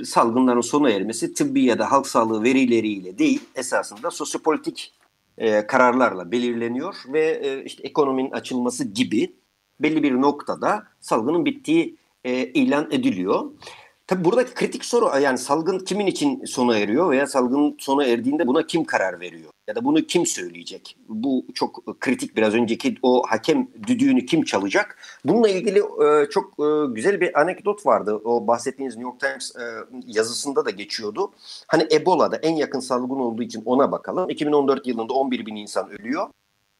E, 0.00 0.04
salgınların 0.04 0.60
sona 0.60 0.90
ermesi 0.90 1.34
tıbbi 1.34 1.64
ya 1.64 1.78
da 1.78 1.92
halk 1.92 2.06
sağlığı 2.06 2.42
verileriyle 2.42 3.18
değil 3.18 3.40
esasında 3.54 4.10
sosyopolitik 4.10 4.92
e, 5.38 5.66
kararlarla 5.66 6.32
belirleniyor 6.32 6.94
ve 7.12 7.40
e, 7.42 7.64
işte 7.64 7.82
ekonominin 7.82 8.30
açılması 8.30 8.84
gibi 8.84 9.32
belli 9.80 10.02
bir 10.02 10.12
noktada 10.12 10.82
salgının 11.00 11.44
bittiği 11.44 11.96
e, 12.24 12.46
ilan 12.46 12.88
ediliyor. 12.90 13.50
Tabii 14.08 14.24
buradaki 14.24 14.54
kritik 14.54 14.84
soru 14.84 15.20
yani 15.20 15.38
salgın 15.38 15.78
kimin 15.78 16.06
için 16.06 16.44
sona 16.44 16.78
eriyor 16.78 17.10
veya 17.10 17.26
salgın 17.26 17.76
sona 17.78 18.04
erdiğinde 18.04 18.46
buna 18.46 18.66
kim 18.66 18.84
karar 18.84 19.20
veriyor? 19.20 19.50
Ya 19.66 19.76
da 19.76 19.84
bunu 19.84 20.02
kim 20.02 20.26
söyleyecek? 20.26 20.96
Bu 21.08 21.46
çok 21.54 22.00
kritik 22.00 22.36
biraz 22.36 22.54
önceki 22.54 22.96
o 23.02 23.22
hakem 23.28 23.68
düdüğünü 23.86 24.26
kim 24.26 24.44
çalacak? 24.44 24.98
Bununla 25.24 25.48
ilgili 25.48 25.78
e, 25.78 26.30
çok 26.30 26.52
e, 26.60 26.94
güzel 26.94 27.20
bir 27.20 27.40
anekdot 27.40 27.86
vardı. 27.86 28.20
O 28.24 28.46
bahsettiğiniz 28.46 28.96
New 28.96 29.10
York 29.10 29.20
Times 29.20 29.56
e, 29.56 29.62
yazısında 30.06 30.64
da 30.64 30.70
geçiyordu. 30.70 31.32
Hani 31.66 31.88
Ebola'da 31.92 32.36
en 32.36 32.56
yakın 32.56 32.80
salgın 32.80 33.18
olduğu 33.18 33.42
için 33.42 33.62
ona 33.64 33.92
bakalım. 33.92 34.30
2014 34.30 34.86
yılında 34.86 35.12
11 35.12 35.46
bin 35.46 35.56
insan 35.56 35.90
ölüyor. 35.90 36.28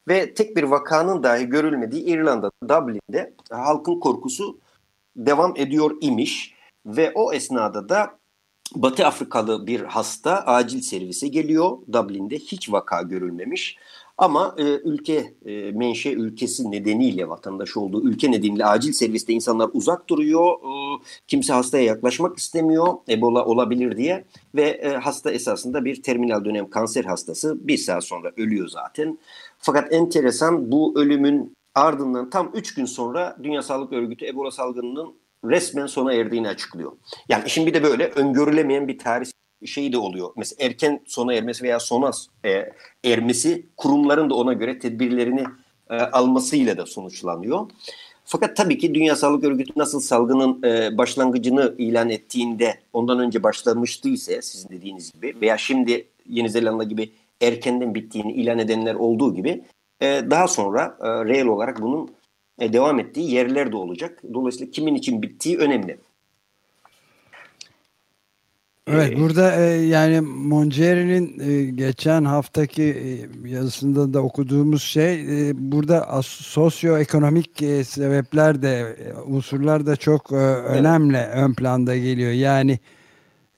Ve 0.07 0.33
tek 0.33 0.55
bir 0.55 0.63
vakanın 0.63 1.23
dahi 1.23 1.45
görülmediği 1.45 2.03
İrlanda, 2.03 2.51
Dublin'de 2.63 3.33
halkın 3.51 3.99
korkusu 3.99 4.59
devam 5.15 5.53
ediyor 5.57 5.97
imiş. 6.01 6.58
Ve 6.85 7.11
o 7.15 7.33
esnada 7.33 7.89
da 7.89 8.19
Batı 8.75 9.05
Afrikalı 9.05 9.67
bir 9.67 9.81
hasta 9.81 10.45
acil 10.45 10.81
servise 10.81 11.27
geliyor. 11.27 11.77
Dublin'de 11.93 12.35
hiç 12.35 12.71
vaka 12.71 13.01
görülmemiş. 13.01 13.77
Ama 14.17 14.55
e, 14.57 14.63
ülke 14.63 15.33
e, 15.45 15.71
menşe 15.71 16.13
ülkesi 16.13 16.71
nedeniyle 16.71 17.29
vatandaş 17.29 17.77
olduğu 17.77 18.03
ülke 18.07 18.31
nedeniyle 18.31 18.65
acil 18.65 18.93
serviste 18.93 19.33
insanlar 19.33 19.69
uzak 19.73 20.09
duruyor. 20.09 20.53
E, 20.53 20.69
kimse 21.27 21.53
hastaya 21.53 21.83
yaklaşmak 21.83 22.37
istemiyor 22.37 22.93
Ebola 23.09 23.45
olabilir 23.45 23.97
diye 23.97 24.25
ve 24.55 24.69
e, 24.69 24.89
hasta 24.89 25.31
esasında 25.31 25.85
bir 25.85 26.03
terminal 26.03 26.45
dönem 26.45 26.69
kanser 26.69 27.05
hastası 27.05 27.67
bir 27.67 27.77
saat 27.77 28.03
sonra 28.03 28.31
ölüyor 28.37 28.67
zaten. 28.67 29.19
Fakat 29.57 29.93
enteresan 29.93 30.71
bu 30.71 30.99
ölümün 30.99 31.53
ardından 31.75 32.29
tam 32.29 32.51
3 32.53 32.73
gün 32.73 32.85
sonra 32.85 33.37
Dünya 33.43 33.61
Sağlık 33.61 33.93
Örgütü 33.93 34.25
Ebola 34.25 34.51
salgınının 34.51 35.13
resmen 35.45 35.85
sona 35.85 36.13
erdiğini 36.13 36.47
açıklıyor. 36.47 36.91
Yani 37.29 37.43
işin 37.45 37.65
bir 37.65 37.73
de 37.73 37.83
böyle 37.83 38.07
öngörülemeyen 38.07 38.87
bir 38.87 38.97
tarih 38.97 39.31
şeyi 39.65 39.93
de 39.93 39.97
oluyor. 39.97 40.29
Mesela 40.37 40.65
erken 40.65 41.01
sona 41.05 41.33
ermesi 41.33 41.63
veya 41.63 41.79
sona 41.79 42.11
e, 42.45 42.69
ermesi 43.03 43.65
kurumların 43.77 44.29
da 44.29 44.35
ona 44.35 44.53
göre 44.53 44.79
tedbirlerini 44.79 45.43
e, 45.89 45.95
almasıyla 45.95 46.77
da 46.77 46.85
sonuçlanıyor. 46.85 47.69
Fakat 48.25 48.57
tabii 48.57 48.77
ki 48.77 48.93
Dünya 48.93 49.15
Sağlık 49.15 49.43
Örgütü 49.43 49.73
nasıl 49.75 49.99
salgının 49.99 50.63
e, 50.63 50.97
başlangıcını 50.97 51.75
ilan 51.77 52.09
ettiğinde 52.09 52.79
ondan 52.93 53.19
önce 53.19 53.43
başlamıştıysa 53.43 54.41
sizin 54.41 54.69
dediğiniz 54.69 55.11
gibi 55.11 55.35
veya 55.41 55.57
şimdi 55.57 56.07
Yeni 56.25 56.49
Zelanda 56.49 56.83
gibi 56.83 57.11
erkenden 57.41 57.95
bittiğini 57.95 58.31
ilan 58.31 58.59
edenler 58.59 58.95
olduğu 58.95 59.35
gibi 59.35 59.63
e, 60.01 60.21
daha 60.29 60.47
sonra 60.47 60.97
e, 61.01 61.07
reel 61.07 61.45
olarak 61.45 61.81
bunun 61.81 62.09
e, 62.59 62.73
devam 62.73 62.99
ettiği 62.99 63.31
yerler 63.31 63.71
de 63.71 63.75
olacak. 63.75 64.21
Dolayısıyla 64.33 64.71
kimin 64.71 64.95
için 64.95 65.21
bittiği 65.21 65.57
önemli. 65.57 65.97
Evet 68.91 69.19
burada 69.19 69.55
e, 69.55 69.63
yani 69.71 70.21
Monceri'nin 70.21 71.39
e, 71.39 71.71
geçen 71.71 72.23
haftaki 72.23 72.83
e, 72.83 73.49
yazısında 73.49 74.13
da 74.13 74.21
okuduğumuz 74.21 74.83
şey 74.83 75.49
e, 75.49 75.53
burada 75.55 76.21
sosyoekonomik 76.23 77.61
e, 77.61 77.83
sebepler 77.83 78.61
de 78.61 78.95
e, 78.99 79.13
unsurlar 79.13 79.85
da 79.85 79.95
çok 79.95 80.31
e, 80.31 80.35
önemli 80.35 81.17
evet. 81.17 81.35
ön 81.35 81.53
planda 81.53 81.97
geliyor. 81.97 82.31
Yani 82.31 82.79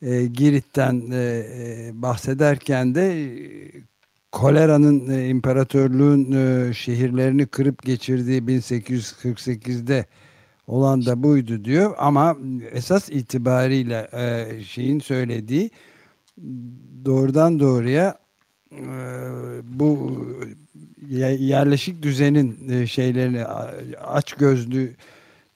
e, 0.02 0.26
Girit'ten 0.26 1.12
e, 1.12 1.18
e 1.18 1.92
bahsederken 1.94 2.96
de 2.96 3.32
koleranın 4.32 5.10
e, 5.10 5.28
imparatorluğun 5.28 6.32
e, 6.32 6.74
şehirlerini 6.74 7.46
kırıp 7.46 7.84
geçirdiği 7.84 8.42
1848'de 8.42 10.06
olan 10.68 11.06
da 11.06 11.24
buydu 11.24 11.66
diyor. 11.66 11.96
Ama 11.98 12.38
esas 12.72 13.10
itibariyle 13.10 14.10
e, 14.14 14.64
şeyin 14.64 15.00
söylediği 15.00 15.72
doğrudan 17.06 17.60
doğruya 17.60 18.18
e, 18.72 18.86
bu 19.64 20.18
yerleşik 21.40 22.02
düzenin 22.02 22.70
e, 22.70 22.88
şeylerini 22.88 23.46
aç 24.04 24.34
gözlü 24.34 24.96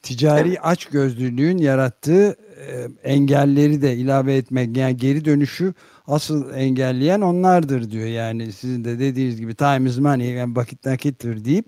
ticari 0.06 0.62
aç 0.62 0.86
gözlülüğün 0.86 1.58
yarattığı 1.58 2.36
e, 2.68 2.88
engelleri 3.04 3.82
de 3.82 3.96
ilave 3.96 4.36
etmek 4.36 4.78
yani 4.78 4.98
geri 4.98 5.26
dönüşü 5.26 5.74
asıl 6.08 6.54
engelleyen 6.54 7.22
onlardır 7.22 7.92
diyor. 7.92 8.08
Yani 8.08 8.52
sizin 8.52 8.84
de 8.84 9.00
dediğiniz 9.00 9.40
gibi 9.40 9.56
time 9.56 9.90
is 9.90 9.98
money 9.98 10.30
yani 10.30 10.56
vakit 10.56 10.86
nakittir 10.86 11.46
deyip 11.46 11.66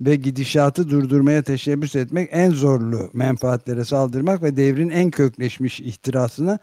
ve 0.00 0.16
gidişatı 0.16 0.90
durdurmaya 0.90 1.42
teşebbüs 1.42 1.96
etmek 1.96 2.28
en 2.32 2.50
zorlu 2.50 3.10
menfaatlere 3.12 3.84
saldırmak 3.84 4.42
ve 4.42 4.56
devrin 4.56 4.90
en 4.90 5.10
kökleşmiş 5.10 5.80
ihtirasını 5.80 6.58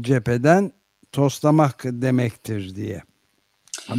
cepheden 0.00 0.72
toslamak 1.12 1.84
demektir 1.84 2.76
diye. 2.76 3.02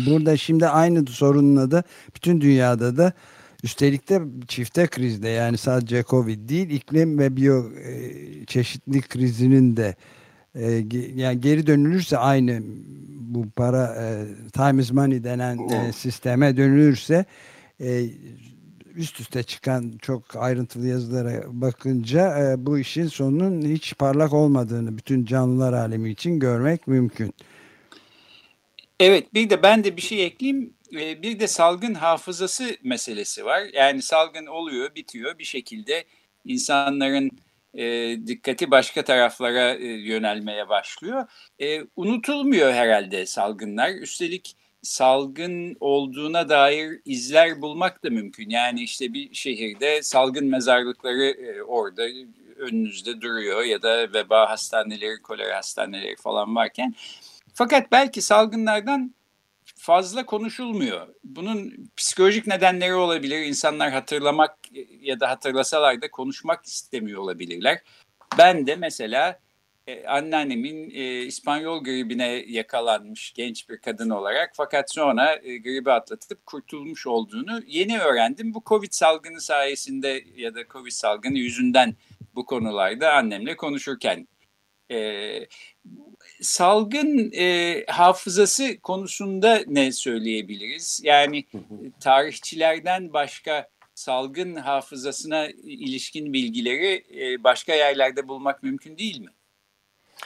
Burada 0.07 0.37
şimdi 0.37 0.67
aynı 0.67 1.07
sorunla 1.07 1.71
da 1.71 1.83
bütün 2.15 2.41
dünyada 2.41 2.97
da 2.97 3.13
üstelik 3.65 4.09
de 4.09 4.21
çifte 4.47 4.87
krizde 4.87 5.29
yani 5.29 5.57
sadece 5.57 6.03
Covid 6.03 6.49
değil 6.49 6.69
iklim 6.69 7.19
ve 7.19 7.35
biyo 7.35 7.71
e, 7.71 8.45
çeşitlilik 8.45 9.09
krizinin 9.09 9.77
de 9.77 9.95
e, 10.55 10.83
yani 11.15 11.41
geri 11.41 11.67
dönülürse 11.67 12.17
aynı 12.17 12.61
bu 13.07 13.49
para 13.49 13.95
e, 13.95 14.25
time 14.51 14.81
is 14.81 14.91
money 14.91 15.23
denen 15.23 15.57
e, 15.69 15.91
sisteme 15.91 16.57
dönülürse 16.57 17.25
e, 17.81 18.05
üst 18.95 19.19
üste 19.19 19.43
çıkan 19.43 19.93
çok 20.01 20.35
ayrıntılı 20.35 20.87
yazılara 20.87 21.43
bakınca 21.47 22.51
e, 22.51 22.65
bu 22.65 22.79
işin 22.79 23.07
sonunun 23.07 23.61
hiç 23.61 23.97
parlak 23.97 24.33
olmadığını 24.33 24.97
bütün 24.97 25.25
canlılar 25.25 25.73
alemi 25.73 26.09
için 26.09 26.39
görmek 26.39 26.87
mümkün. 26.87 27.33
Evet 28.99 29.33
bir 29.33 29.49
de 29.49 29.63
ben 29.63 29.83
de 29.83 29.97
bir 29.97 30.01
şey 30.01 30.25
ekleyeyim. 30.25 30.73
E, 30.97 31.21
bir 31.21 31.39
de 31.39 31.47
salgın 31.47 31.93
hafızası 31.93 32.77
meselesi 32.83 33.45
var. 33.45 33.61
Yani 33.73 34.01
salgın 34.01 34.45
oluyor, 34.45 34.95
bitiyor 34.95 35.39
bir 35.39 35.43
şekilde 35.43 36.05
insanların 36.45 37.31
e, 37.73 38.17
dikkati 38.27 38.71
başka 38.71 39.03
taraflara 39.03 39.73
e, 39.73 39.85
yönelmeye 39.85 40.69
başlıyor. 40.69 41.27
E, 41.59 41.81
unutulmuyor 41.95 42.73
herhalde 42.73 43.25
salgınlar. 43.25 43.89
Üstelik 43.89 44.55
salgın 44.81 45.77
olduğuna 45.79 46.49
dair 46.49 47.01
izler 47.05 47.61
bulmak 47.61 48.03
da 48.03 48.09
mümkün. 48.09 48.49
Yani 48.49 48.81
işte 48.83 49.13
bir 49.13 49.33
şehirde 49.33 50.03
salgın 50.03 50.45
mezarlıkları 50.45 51.23
e, 51.25 51.63
orada 51.63 52.03
önünüzde 52.57 53.21
duruyor 53.21 53.63
ya 53.63 53.81
da 53.81 54.13
veba 54.13 54.49
hastaneleri, 54.49 55.21
kolera 55.21 55.57
hastaneleri 55.57 56.15
falan 56.15 56.55
varken. 56.55 56.95
Fakat 57.53 57.91
belki 57.91 58.21
salgınlardan 58.21 59.15
fazla 59.85 60.25
konuşulmuyor. 60.25 61.07
Bunun 61.23 61.89
psikolojik 61.97 62.47
nedenleri 62.47 62.93
olabilir. 62.93 63.39
İnsanlar 63.39 63.91
hatırlamak 63.91 64.57
ya 65.01 65.19
da 65.19 65.29
hatırlasalar 65.29 66.01
da 66.01 66.11
konuşmak 66.11 66.65
istemiyor 66.65 67.21
olabilirler. 67.21 67.81
Ben 68.37 68.67
de 68.67 68.75
mesela 68.75 69.39
e, 69.87 70.05
anneannemin 70.07 70.89
e, 70.89 71.21
İspanyol 71.21 71.83
gribine 71.83 72.27
yakalanmış 72.47 73.33
genç 73.33 73.69
bir 73.69 73.77
kadın 73.77 74.09
olarak 74.09 74.51
fakat 74.53 74.91
sonra 74.91 75.35
e, 75.35 75.57
gribi 75.57 75.91
atlatıp 75.91 76.45
kurtulmuş 76.45 77.07
olduğunu 77.07 77.61
yeni 77.67 77.99
öğrendim. 77.99 78.53
Bu 78.53 78.63
Covid 78.65 78.91
salgını 78.91 79.41
sayesinde 79.41 80.23
ya 80.35 80.55
da 80.55 80.59
Covid 80.69 80.91
salgını 80.91 81.37
yüzünden 81.37 81.95
bu 82.35 82.45
konularda 82.45 83.13
annemle 83.13 83.55
konuşurken 83.55 84.27
e, 84.91 84.97
salgın 86.41 87.31
e, 87.31 87.83
hafızası 87.87 88.77
konusunda 88.81 89.61
ne 89.67 89.91
söyleyebiliriz? 89.91 91.01
Yani 91.03 91.45
tarihçilerden 91.99 93.13
başka 93.13 93.67
salgın 93.95 94.55
hafızasına 94.55 95.47
ilişkin 95.63 96.33
bilgileri 96.33 97.03
e, 97.21 97.43
başka 97.43 97.73
yerlerde 97.73 98.27
bulmak 98.27 98.63
mümkün 98.63 98.97
değil 98.97 99.19
mi? 99.19 99.31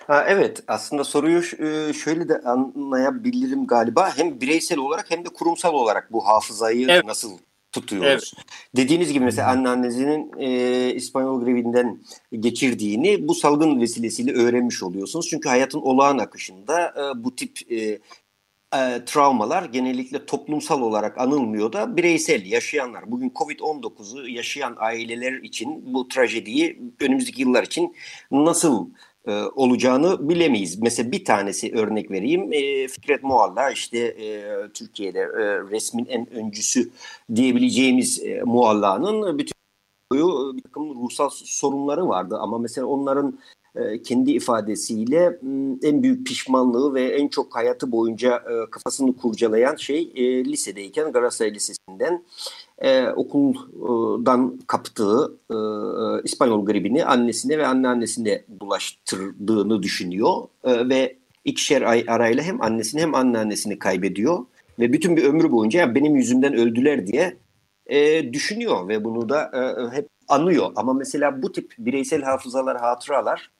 Ha, 0.08 0.26
evet 0.28 0.64
aslında 0.68 1.04
soruyu 1.04 1.40
e, 1.40 1.94
şöyle 1.94 2.30
de 2.30 2.42
anlayabilirim 2.42 3.68
galiba 3.68 4.18
hem 4.18 4.42
bireysel 4.42 4.78
olarak 4.78 5.12
hem 5.12 5.26
de 5.26 5.30
kurumsal 5.30 5.74
olarak 5.74 6.14
bu 6.14 6.28
hafızayı 6.28 6.88
evet. 6.90 7.06
nasıl 7.06 7.38
tutuyoruz. 7.72 8.08
Evet. 8.10 8.46
Dediğiniz 8.76 9.14
gibi 9.14 9.26
mesela 9.26 9.50
anneannesinin 9.50 10.32
e, 10.40 10.94
İspanyol 10.94 11.46
grevinden 11.46 12.02
geçirdiğini 12.40 13.28
bu 13.28 13.36
salgın 13.36 13.82
vesilesiyle 13.82 14.34
öğrenmiş 14.34 14.84
oluyorsunuz. 14.84 15.28
Çünkü 15.30 15.50
hayatın 15.50 15.80
olağan 15.80 16.18
akışında 16.18 16.88
e, 16.88 17.24
bu 17.24 17.36
tip 17.36 17.72
e, 17.72 18.00
e, 18.76 19.06
travmalar 19.06 19.64
genellikle 19.64 20.26
toplumsal 20.26 20.82
olarak 20.82 21.18
anılmıyor 21.18 21.74
da 21.74 21.98
bireysel 21.98 22.46
yaşayanlar. 22.46 23.12
Bugün 23.12 23.30
Covid-19'u 23.30 24.28
yaşayan 24.28 24.76
aileler 24.78 25.34
için 25.34 25.94
bu 25.94 26.08
trajediyi 26.08 26.82
önümüzdeki 27.00 27.42
yıllar 27.42 27.64
için 27.64 27.96
nasıl 28.32 28.90
e, 29.28 29.32
olacağını 29.56 30.30
bilemeyiz. 30.30 30.82
Mesela 30.82 31.12
bir 31.12 31.26
tanesi 31.26 31.76
örnek 31.76 32.12
vereyim. 32.12 32.54
E, 32.54 32.88
Fikret 32.88 33.24
Mualla 33.24 33.72
işte 33.72 33.98
e, 33.98 34.54
Türkiye'de 34.74 35.28
resmin 35.72 36.06
en 36.06 36.34
öncüsü 36.34 36.90
diyebileceğimiz 37.36 38.24
e, 38.24 38.42
Mualla'nın 38.46 39.38
bütün 39.40 39.54
boyu 40.12 40.58
bir 40.58 40.62
takım 40.62 41.04
ruhsal 41.04 41.30
sorunları 41.32 42.08
vardı 42.08 42.38
ama 42.40 42.58
mesela 42.58 42.88
onların 42.88 43.40
kendi 44.04 44.32
ifadesiyle 44.32 45.40
en 45.84 46.04
büyük 46.04 46.28
pişmanlığı 46.28 46.94
ve 46.94 47.04
en 47.04 47.28
çok 47.28 47.56
hayatı 47.56 47.92
boyunca 47.92 48.44
kafasını 48.72 49.18
kurcalayan 49.18 49.76
şey 49.76 50.14
lisedeyken 50.46 51.12
Galatasaray 51.12 51.54
Lisesi'nden 51.54 52.24
okuldan 53.16 54.60
kaptığı 54.68 55.38
İspanyol 56.24 56.66
gribini 56.66 57.06
annesine 57.06 57.58
ve 57.58 57.68
anneannesine 57.68 58.44
bulaştırdığını 58.48 59.84
düşünüyor 59.84 60.34
ve 60.66 61.16
ikişer 61.46 61.82
ay 61.82 62.06
arayla 62.08 62.44
hem 62.44 62.62
annesini 62.62 63.02
hem 63.02 63.16
anneannesini 63.16 63.80
kaybediyor 63.80 64.46
ve 64.80 64.94
bütün 64.94 65.18
bir 65.18 65.24
ömrü 65.24 65.52
boyunca 65.52 65.80
ya 65.80 65.96
benim 65.96 66.16
yüzümden 66.16 66.54
öldüler 66.54 67.08
diye 67.08 67.38
düşünüyor 68.34 68.88
ve 68.88 69.04
bunu 69.04 69.30
da 69.30 69.52
hep 69.94 70.08
anıyor. 70.28 70.72
Ama 70.76 70.94
mesela 70.94 71.42
bu 71.42 71.52
tip 71.52 71.74
bireysel 71.80 72.22
hafızalar, 72.22 72.78
hatıralar 72.78 73.52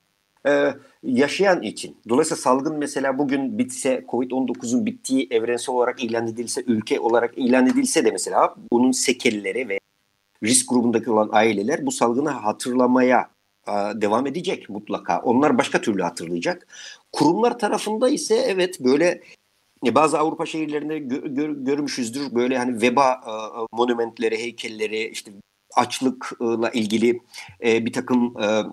e, 0.48 0.74
yaşayan 1.04 1.62
için. 1.62 1.98
Dolayısıyla 2.10 2.42
salgın 2.42 2.78
mesela 2.78 3.18
bugün 3.18 3.58
bitse, 3.58 4.06
Covid-19'un 4.08 4.86
bittiği 4.86 5.28
evrensel 5.32 5.76
olarak 5.76 6.04
ilan 6.04 6.28
edilse, 6.28 6.64
ülke 6.68 7.00
olarak 7.00 7.38
ilan 7.38 7.68
edilse 7.68 8.06
de 8.06 8.12
mesela 8.12 8.56
bunun 8.72 8.92
sekelleri 8.92 9.70
ve 9.70 9.80
risk 10.44 10.70
grubundaki 10.70 11.12
olan 11.12 11.30
aileler 11.32 11.86
bu 11.86 11.92
salgını 11.92 12.30
hatırlamaya 12.30 13.30
e, 13.68 13.72
devam 14.02 14.28
edecek 14.28 14.70
mutlaka. 14.70 15.20
Onlar 15.20 15.58
başka 15.58 15.82
türlü 15.82 16.02
hatırlayacak. 16.02 16.68
Kurumlar 17.12 17.60
tarafında 17.60 18.10
ise 18.10 18.36
evet 18.36 18.80
böyle 18.80 19.22
e, 19.86 19.96
bazı 19.96 20.20
Avrupa 20.20 20.46
şehirlerinde 20.46 21.00
gör, 21.00 21.24
gör, 21.24 21.50
görmüşüzdür 21.50 22.36
böyle 22.36 22.58
hani 22.58 22.82
veba 22.82 23.14
e, 23.14 23.32
monumentleri, 23.78 24.38
heykelleri, 24.38 25.10
işte 25.10 25.32
açlıkla 25.76 26.70
ilgili 26.70 27.20
e, 27.64 27.86
bir 27.86 27.94
takım 27.94 28.42
e, 28.42 28.64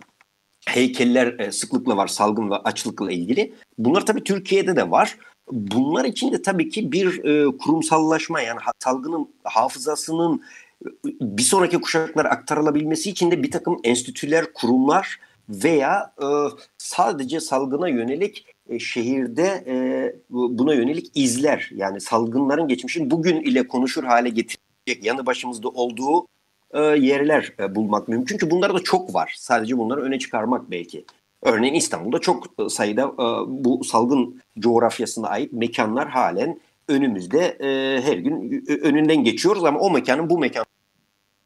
heykeller 0.67 1.39
e, 1.39 1.53
sıklıkla 1.53 1.97
var 1.97 2.07
salgın 2.07 2.51
ve 2.51 2.55
açlıkla 2.55 3.13
ilgili. 3.13 3.55
Bunlar 3.79 4.07
tabii 4.07 4.25
Türkiye'de 4.25 4.77
de 4.77 4.91
var. 4.91 5.17
Bunlar 5.53 6.05
için 6.05 6.33
de 6.33 6.43
tabii 6.43 6.69
ki 6.69 6.93
bir 6.93 7.25
e, 7.25 7.57
kurumsallaşma 7.57 8.41
yani 8.41 8.61
salgının 8.79 9.29
hafızasının 9.45 10.43
e, 10.87 10.89
bir 11.21 11.43
sonraki 11.43 11.81
kuşaklara 11.81 12.29
aktarılabilmesi 12.29 13.11
için 13.11 13.31
de 13.31 13.43
bir 13.43 13.51
takım 13.51 13.77
enstitüler, 13.85 14.53
kurumlar 14.53 15.21
veya 15.49 16.15
e, 16.23 16.27
sadece 16.79 17.41
salgına 17.41 17.89
yönelik 17.89 18.47
e, 18.69 18.79
şehirde 18.79 19.65
e, 19.67 19.77
buna 20.31 20.75
yönelik 20.75 21.11
izler 21.15 21.71
yani 21.75 22.01
salgınların 22.01 22.69
geçmişin 22.69 23.11
bugün 23.11 23.41
ile 23.41 23.69
konuşur 23.69 24.05
hale 24.05 24.29
getirecek 24.29 25.05
yanı 25.05 25.27
başımızda 25.27 25.69
olduğu 25.69 26.27
e, 26.71 26.81
yerler 26.81 27.53
e, 27.59 27.75
bulmak 27.75 28.09
mümkün. 28.09 28.27
Çünkü 28.27 28.51
bunlar 28.51 28.75
da 28.75 28.79
çok 28.79 29.15
var. 29.15 29.35
Sadece 29.37 29.79
bunları 29.79 30.03
öne 30.03 30.19
çıkarmak 30.19 30.71
belki. 30.71 31.05
Örneğin 31.43 31.75
İstanbul'da 31.75 32.19
çok 32.19 32.47
e, 32.59 32.69
sayıda 32.69 33.03
e, 33.03 33.27
bu 33.65 33.85
salgın 33.85 34.43
coğrafyasına 34.59 35.29
ait 35.29 35.53
mekanlar 35.53 36.09
halen 36.09 36.61
önümüzde 36.89 37.57
e, 37.61 38.01
her 38.03 38.17
gün 38.17 38.65
önünden 38.83 39.25
geçiyoruz 39.25 39.65
ama 39.65 39.81
o 39.81 39.91
mekanın 39.91 40.31
bu 40.31 40.39
mekan 40.39 40.65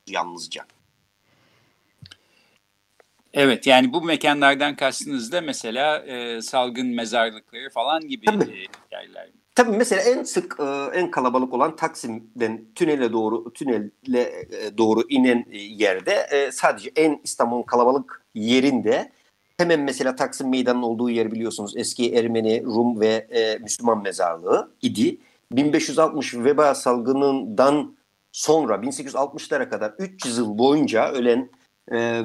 yalnızca. 0.08 0.64
Evet 3.32 3.66
yani 3.66 3.92
bu 3.92 4.02
mekanlardan 4.02 4.76
kastınız 4.76 5.32
da 5.32 5.40
mesela 5.40 5.98
e, 5.98 6.42
salgın 6.42 6.86
mezarlıkları 6.86 7.70
falan 7.70 8.08
gibi 8.08 8.26
Tabii. 8.26 8.66
yerler. 8.92 9.28
Tabii 9.54 9.76
mesela 9.76 10.02
en 10.02 10.22
sık 10.22 10.56
e, 10.60 10.98
en 10.98 11.10
kalabalık 11.10 11.54
olan 11.54 11.76
Taksim'den 11.76 12.64
tünele 12.74 13.12
doğru 13.12 13.52
tünele 13.52 13.90
e, 14.12 14.78
doğru 14.78 15.02
inen 15.08 15.44
yerde 15.52 16.12
e, 16.12 16.52
sadece 16.52 16.90
en 16.96 17.20
İstanbul'un 17.24 17.62
kalabalık 17.62 18.22
yerinde 18.34 19.12
hemen 19.58 19.80
mesela 19.80 20.16
Taksim 20.16 20.50
Meydanı'nın 20.50 20.82
olduğu 20.82 21.10
yer 21.10 21.32
biliyorsunuz 21.32 21.76
eski 21.76 22.14
Ermeni, 22.14 22.64
Rum 22.64 23.00
ve 23.00 23.26
Müslüman 23.60 24.02
mezarlığı 24.02 24.70
idi. 24.82 25.18
1560 25.52 26.34
veba 26.34 26.74
salgınından 26.74 27.96
sonra 28.32 28.74
1860'lara 28.74 29.68
kadar 29.68 29.92
300 29.98 30.38
yıl 30.38 30.58
boyunca 30.58 31.12
ölen 31.12 31.50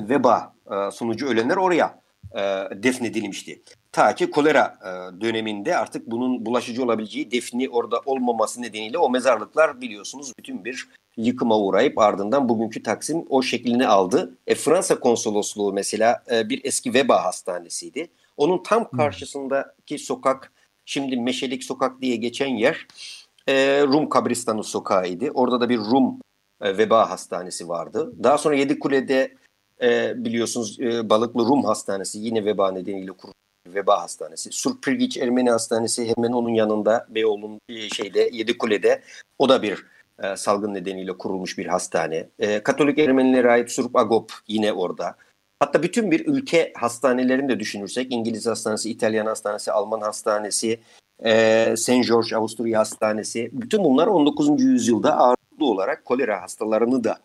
veba 0.10 0.54
sonucu 0.92 1.28
ölenler 1.28 1.58
oraya 1.58 2.00
defnedilmişti. 2.84 3.62
Ta 3.96 4.16
ki 4.16 4.32
kolera 4.32 4.78
e, 4.82 5.22
döneminde 5.22 5.78
artık 5.78 6.08
bunun 6.08 6.46
bulaşıcı 6.46 6.84
olabileceği 6.84 7.32
defni 7.32 7.70
orada 7.70 8.02
olmaması 8.06 8.62
nedeniyle 8.62 8.98
o 8.98 9.10
mezarlıklar 9.10 9.82
biliyorsunuz 9.82 10.34
bütün 10.40 10.66
bir 10.66 10.88
yıkıma 11.18 11.60
uğrayıp 11.60 11.98
ardından 11.98 12.50
bugünkü 12.50 12.84
Taksim 12.84 13.26
o 13.30 13.42
şeklini 13.42 13.88
aldı. 13.88 14.38
E, 14.48 14.56
Fransa 14.56 15.00
konsolosluğu 15.00 15.74
mesela 15.74 16.24
e, 16.32 16.50
bir 16.50 16.62
eski 16.66 16.94
veba 16.94 17.24
hastanesiydi. 17.24 18.08
Onun 18.38 18.64
tam 18.64 18.90
karşısındaki 18.90 19.98
sokak 19.98 20.52
şimdi 20.86 21.18
Meşelik 21.18 21.64
Sokak 21.64 22.02
diye 22.02 22.16
geçen 22.16 22.56
yer 22.56 22.88
e, 23.48 23.82
Rum 23.84 24.10
kabristanı 24.10 24.64
sokağıydı. 24.64 25.30
Orada 25.30 25.62
da 25.62 25.70
bir 25.70 25.78
Rum 25.78 26.20
e, 26.62 26.78
veba 26.78 27.10
hastanesi 27.10 27.70
vardı. 27.70 28.14
Daha 28.24 28.38
sonra 28.38 28.56
Yedikule'de 28.56 29.36
e, 29.82 30.14
biliyorsunuz 30.26 30.80
e, 30.80 31.10
Balıklı 31.10 31.46
Rum 31.46 31.64
Hastanesi 31.64 32.20
yine 32.20 32.46
veba 32.46 32.72
nedeniyle 32.72 33.12
kuruldu 33.12 33.45
veba 33.68 34.02
hastanesi. 34.02 34.52
Surprilgiç 34.52 35.18
Ermeni 35.18 35.52
Hastanesi 35.52 36.14
hemen 36.16 36.32
onun 36.32 36.50
yanında 36.50 37.06
Beyoğlu'nun 37.10 37.60
şeyde 37.94 38.30
Yedikule'de 38.34 39.02
o 39.40 39.50
da 39.50 39.62
bir 39.62 39.86
e, 40.24 40.36
salgın 40.36 40.74
nedeniyle 40.74 41.18
kurulmuş 41.18 41.58
bir 41.58 41.66
hastane. 41.66 42.30
E, 42.40 42.64
Katolik 42.64 43.00
Ermenilere 43.00 43.52
ait 43.52 43.72
Surp 43.72 43.96
Agop 43.96 44.32
yine 44.48 44.74
orada. 44.74 45.16
Hatta 45.60 45.84
bütün 45.84 46.12
bir 46.12 46.26
ülke 46.26 46.74
hastanelerini 46.76 47.50
de 47.50 47.60
düşünürsek 47.60 48.14
İngiliz 48.14 48.48
hastanesi, 48.48 48.92
İtalyan 48.92 49.26
hastanesi, 49.26 49.72
Alman 49.72 50.02
hastanesi, 50.02 50.80
e, 51.24 51.74
St. 51.78 52.08
George 52.08 52.36
Avusturya 52.36 52.80
Hastanesi. 52.80 53.50
Bütün 53.54 53.84
bunlar 53.84 54.08
19. 54.08 54.62
yüzyılda 54.62 55.18
ağırlıklı 55.18 55.66
olarak 55.66 56.06
kolera 56.06 56.42
hastalarını 56.42 57.04
da 57.04 57.18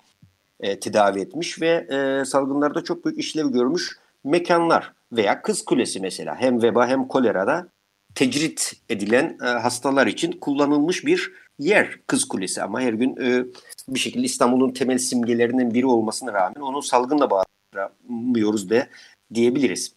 e, 0.61 0.81
tedavi 0.81 1.21
etmiş 1.21 1.61
ve 1.61 1.87
e, 1.91 2.25
salgınlarda 2.25 2.85
çok 2.85 3.05
büyük 3.05 3.19
işlev 3.19 3.47
görmüş 3.47 3.99
mekanlar 4.25 4.93
veya 5.13 5.43
Kız 5.43 5.65
Kulesi 5.65 6.01
mesela 6.01 6.37
hem 6.37 6.63
veba 6.63 6.89
hem 6.89 7.09
kolerada 7.09 7.69
tecrit 8.15 8.73
edilen 8.89 9.39
e, 9.43 9.47
hastalar 9.47 10.07
için 10.07 10.33
kullanılmış 10.33 11.07
bir 11.07 11.33
yer 11.59 12.01
Kız 12.07 12.25
Kulesi 12.25 12.63
ama 12.63 12.81
her 12.81 12.93
gün 12.93 13.17
e, 13.17 13.45
bir 13.89 13.99
şekilde 13.99 14.25
İstanbul'un 14.25 14.73
temel 14.73 14.99
simgelerinden 14.99 15.75
biri 15.75 15.87
olmasına 15.87 16.33
rağmen 16.33 16.61
onu 16.61 16.83
salgınla 16.83 17.31
bağlamıyoruz 17.31 18.71
de 18.71 18.89
diyebiliriz. 19.35 19.95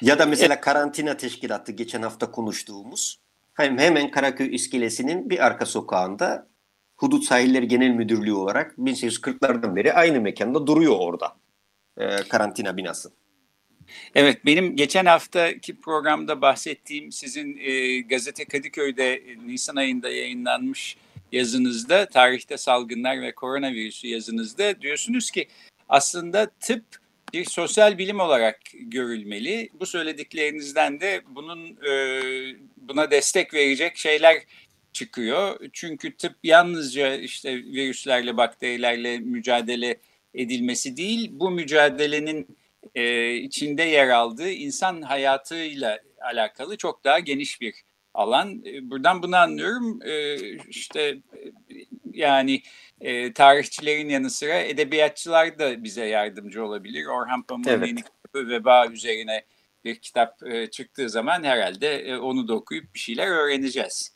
Ya 0.00 0.18
da 0.18 0.26
mesela 0.26 0.60
karantina 0.60 1.16
teşkilatı 1.16 1.72
geçen 1.72 2.02
hafta 2.02 2.30
konuştuğumuz 2.30 3.18
hem 3.54 3.78
hemen 3.78 4.10
Karaköy 4.10 4.54
iskelesinin 4.54 5.30
bir 5.30 5.46
arka 5.46 5.66
sokağında 5.66 6.46
Hudut 6.96 7.24
Sahilleri 7.24 7.68
Genel 7.68 7.90
Müdürlüğü 7.90 8.32
olarak 8.32 8.74
1840'lardan 8.78 9.76
beri 9.76 9.92
aynı 9.92 10.20
mekanda 10.20 10.66
duruyor 10.66 10.96
orada 10.98 11.36
e, 11.98 12.16
karantina 12.16 12.76
binası. 12.76 13.10
Evet 14.14 14.46
benim 14.46 14.76
geçen 14.76 15.06
haftaki 15.06 15.80
programda 15.80 16.40
bahsettiğim 16.40 17.12
sizin 17.12 17.56
e, 17.56 18.00
Gazete 18.00 18.44
Kadıköy'de 18.44 19.14
e, 19.14 19.46
Nisan 19.46 19.76
ayında 19.76 20.10
yayınlanmış 20.10 20.96
yazınızda 21.32 22.06
tarihte 22.06 22.56
salgınlar 22.56 23.22
ve 23.22 23.34
koronavirüsü 23.34 24.08
yazınızda 24.08 24.80
diyorsunuz 24.82 25.30
ki 25.30 25.48
aslında 25.88 26.50
tıp 26.60 26.84
bir 27.32 27.44
sosyal 27.44 27.98
bilim 27.98 28.20
olarak 28.20 28.60
görülmeli. 28.74 29.70
Bu 29.80 29.86
söylediklerinizden 29.86 31.00
de 31.00 31.22
bunun 31.28 31.78
e, 31.90 32.20
buna 32.76 33.10
destek 33.10 33.54
verecek 33.54 33.96
şeyler 33.96 34.36
çıkıyor. 34.92 35.60
Çünkü 35.72 36.16
tıp 36.16 36.36
yalnızca 36.42 37.14
işte 37.14 37.56
virüslerle, 37.56 38.36
bakterilerle 38.36 39.18
mücadele 39.18 39.96
edilmesi 40.34 40.96
değil, 40.96 41.30
bu 41.32 41.50
mücadelenin 41.50 42.56
e, 42.94 43.34
içinde 43.34 43.82
yer 43.82 44.08
aldığı 44.08 44.50
insan 44.50 45.02
hayatıyla 45.02 45.98
alakalı 46.20 46.76
çok 46.76 47.04
daha 47.04 47.18
geniş 47.18 47.60
bir 47.60 47.74
alan. 48.14 48.62
E, 48.66 48.90
buradan 48.90 49.22
bunu 49.22 49.36
anlıyorum. 49.36 50.02
E, 50.02 50.36
işte 50.68 51.02
e, 51.02 51.18
yani 52.12 52.62
e, 53.00 53.32
tarihçilerin 53.32 54.08
yanı 54.08 54.30
sıra 54.30 54.54
edebiyatçılar 54.54 55.58
da 55.58 55.84
bize 55.84 56.06
yardımcı 56.06 56.64
olabilir. 56.64 57.06
Orhan 57.06 57.42
Pamuk'un 57.42 57.70
evet. 57.70 57.88
yeni 57.88 58.02
kitabı 58.02 58.48
Veba 58.48 58.86
üzerine 58.86 59.44
bir 59.84 59.96
kitap 59.96 60.42
e, 60.46 60.70
çıktığı 60.70 61.10
zaman 61.10 61.44
herhalde 61.44 61.98
e, 61.98 62.16
onu 62.16 62.48
da 62.48 62.54
okuyup 62.54 62.94
bir 62.94 62.98
şeyler 62.98 63.26
öğreneceğiz. 63.26 64.13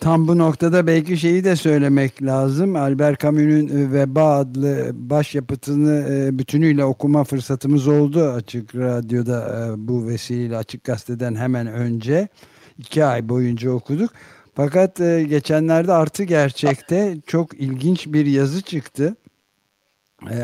Tam 0.00 0.28
bu 0.28 0.38
noktada 0.38 0.86
belki 0.86 1.16
şeyi 1.16 1.44
de 1.44 1.56
söylemek 1.56 2.22
lazım. 2.22 2.76
Albert 2.76 3.20
Camus'un 3.20 3.68
e, 3.68 3.92
Veba 3.92 4.38
adlı 4.38 4.90
başyapıtını 4.94 6.06
e, 6.10 6.38
bütünüyle 6.38 6.84
okuma 6.84 7.24
fırsatımız 7.24 7.88
oldu 7.88 8.30
açık 8.30 8.74
radyoda 8.74 9.66
e, 9.66 9.88
bu 9.88 10.08
vesileyle 10.08 10.56
açık 10.56 10.84
gazeteden 10.84 11.34
hemen 11.34 11.66
önce. 11.66 12.28
iki 12.78 13.04
ay 13.04 13.28
boyunca 13.28 13.70
okuduk. 13.70 14.10
Fakat 14.54 14.96
geçenlerde 15.28 15.92
artı 15.92 16.24
gerçekte 16.24 17.16
çok 17.26 17.54
ilginç 17.54 18.06
bir 18.06 18.26
yazı 18.26 18.62
çıktı. 18.62 19.16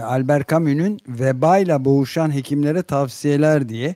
Albert 0.02 0.48
Camus'un 0.48 0.98
vebayla 1.08 1.84
boğuşan 1.84 2.34
hekimlere 2.34 2.82
tavsiyeler 2.82 3.68
diye 3.68 3.94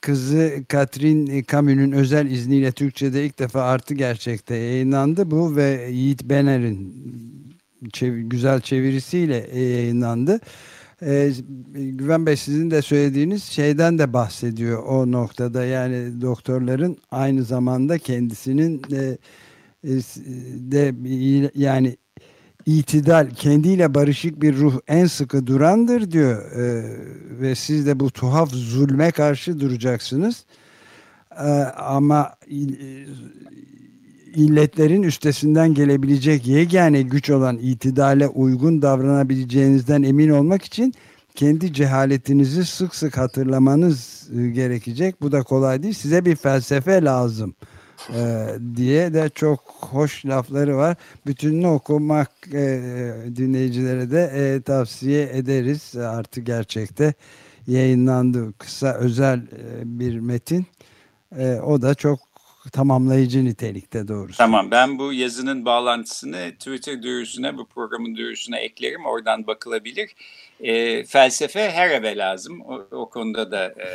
kızı 0.00 0.64
Katrin 0.68 1.44
Camus'un 1.50 1.92
özel 1.92 2.30
izniyle 2.30 2.72
Türkçe'de 2.72 3.26
ilk 3.26 3.38
defa 3.38 3.62
artı 3.62 3.94
gerçekte 3.94 4.54
yayınlandı 4.54 5.30
bu 5.30 5.56
ve 5.56 5.88
Yiğit 5.90 6.24
Bener'in 6.24 6.94
çev 7.92 8.18
güzel 8.18 8.60
çevirisiyle 8.60 9.58
yayınlandı. 9.58 10.40
Ee, 11.02 11.32
Güven 11.72 12.26
Bey 12.26 12.36
sizin 12.36 12.70
de 12.70 12.82
söylediğiniz 12.82 13.44
şeyden 13.44 13.98
de 13.98 14.12
bahsediyor 14.12 14.82
o 14.82 15.12
noktada 15.12 15.64
yani 15.64 16.20
doktorların 16.20 16.96
aynı 17.10 17.44
zamanda 17.44 17.98
kendisinin 17.98 18.82
de, 18.82 19.18
de 20.72 20.94
yani 21.54 21.96
itidal, 22.68 23.30
kendiyle 23.36 23.94
barışık 23.94 24.42
bir 24.42 24.56
ruh 24.56 24.80
en 24.88 25.06
sıkı 25.06 25.46
durandır 25.46 26.10
diyor. 26.10 26.52
Ee, 26.52 26.84
ve 27.40 27.54
siz 27.54 27.86
de 27.86 28.00
bu 28.00 28.10
tuhaf 28.10 28.50
zulme 28.50 29.10
karşı 29.10 29.60
duracaksınız. 29.60 30.44
Ee, 31.40 31.44
ama 31.76 32.34
illetlerin 34.34 35.02
üstesinden 35.02 35.74
gelebilecek 35.74 36.46
yegane 36.46 37.02
güç 37.02 37.30
olan 37.30 37.58
itidale 37.58 38.28
uygun 38.28 38.82
davranabileceğinizden 38.82 40.02
emin 40.02 40.28
olmak 40.28 40.62
için 40.64 40.94
kendi 41.34 41.72
cehaletinizi 41.72 42.64
sık 42.64 42.94
sık 42.94 43.18
hatırlamanız 43.18 44.28
e, 44.38 44.48
gerekecek. 44.48 45.22
Bu 45.22 45.32
da 45.32 45.42
kolay 45.42 45.82
değil. 45.82 45.94
Size 45.94 46.24
bir 46.24 46.36
felsefe 46.36 47.04
lazım 47.04 47.54
e, 48.10 48.46
diye 48.76 49.14
de 49.14 49.28
çok 49.28 49.60
hoş 49.80 50.26
lafları 50.26 50.76
var. 50.76 50.96
Bütününü 51.26 51.66
okumak 51.66 52.30
e, 52.52 52.82
dinleyicilere 53.36 54.10
de 54.10 54.30
e, 54.34 54.62
tavsiye 54.62 55.30
ederiz. 55.32 55.96
Artı 55.96 56.40
gerçekte 56.40 57.14
yayınlandı 57.66 58.52
kısa 58.58 58.94
özel 58.94 59.38
e, 59.38 59.82
bir 59.84 60.18
metin. 60.18 60.66
E, 61.38 61.54
o 61.54 61.82
da 61.82 61.94
çok 61.94 62.18
tamamlayıcı 62.72 63.44
nitelikte 63.44 64.08
doğrusu. 64.08 64.38
Tamam 64.38 64.70
ben 64.70 64.98
bu 64.98 65.12
yazının 65.12 65.64
bağlantısını 65.64 66.52
Twitter 66.58 67.02
duyurusuna 67.02 67.58
bu 67.58 67.66
programın 67.66 68.16
duyurusuna 68.16 68.58
eklerim. 68.58 69.06
Oradan 69.06 69.46
bakılabilir. 69.46 70.10
E, 70.60 71.04
felsefe 71.04 71.70
her 71.70 71.90
eve 71.90 72.16
lazım. 72.16 72.60
O, 72.60 72.86
o 72.90 73.10
konuda 73.10 73.50
da 73.50 73.64
e, 73.66 73.88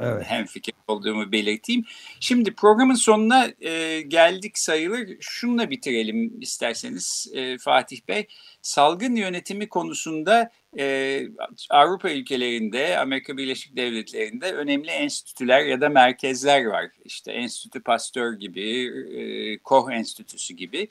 evet. 0.00 0.24
hem 0.26 0.46
fikir 0.46 0.74
olduğumu 0.88 1.32
belirteyim. 1.32 1.84
Şimdi 2.20 2.54
programın 2.54 2.94
sonuna 2.94 3.48
e, 3.60 4.00
geldik 4.00 4.58
sayılır. 4.58 5.16
Şunla 5.20 5.70
bitirelim 5.70 6.40
isterseniz 6.40 7.30
e, 7.34 7.58
Fatih 7.58 8.00
Bey. 8.08 8.26
Salgın 8.62 9.16
yönetimi 9.16 9.68
konusunda 9.68 10.50
e, 10.78 11.22
Avrupa 11.70 12.10
ülkelerinde, 12.10 12.98
Amerika 12.98 13.36
Birleşik 13.36 13.76
Devletleri'nde 13.76 14.52
önemli 14.52 14.90
enstitüler 14.90 15.64
ya 15.64 15.80
da 15.80 15.88
merkezler 15.88 16.64
var. 16.64 16.90
İşte 17.04 17.32
Enstitü 17.32 17.80
Pasteur 17.80 18.32
gibi, 18.32 18.86
e, 19.16 19.58
Koch 19.58 19.92
Enstitüsü 19.92 20.54
gibi. 20.54 20.88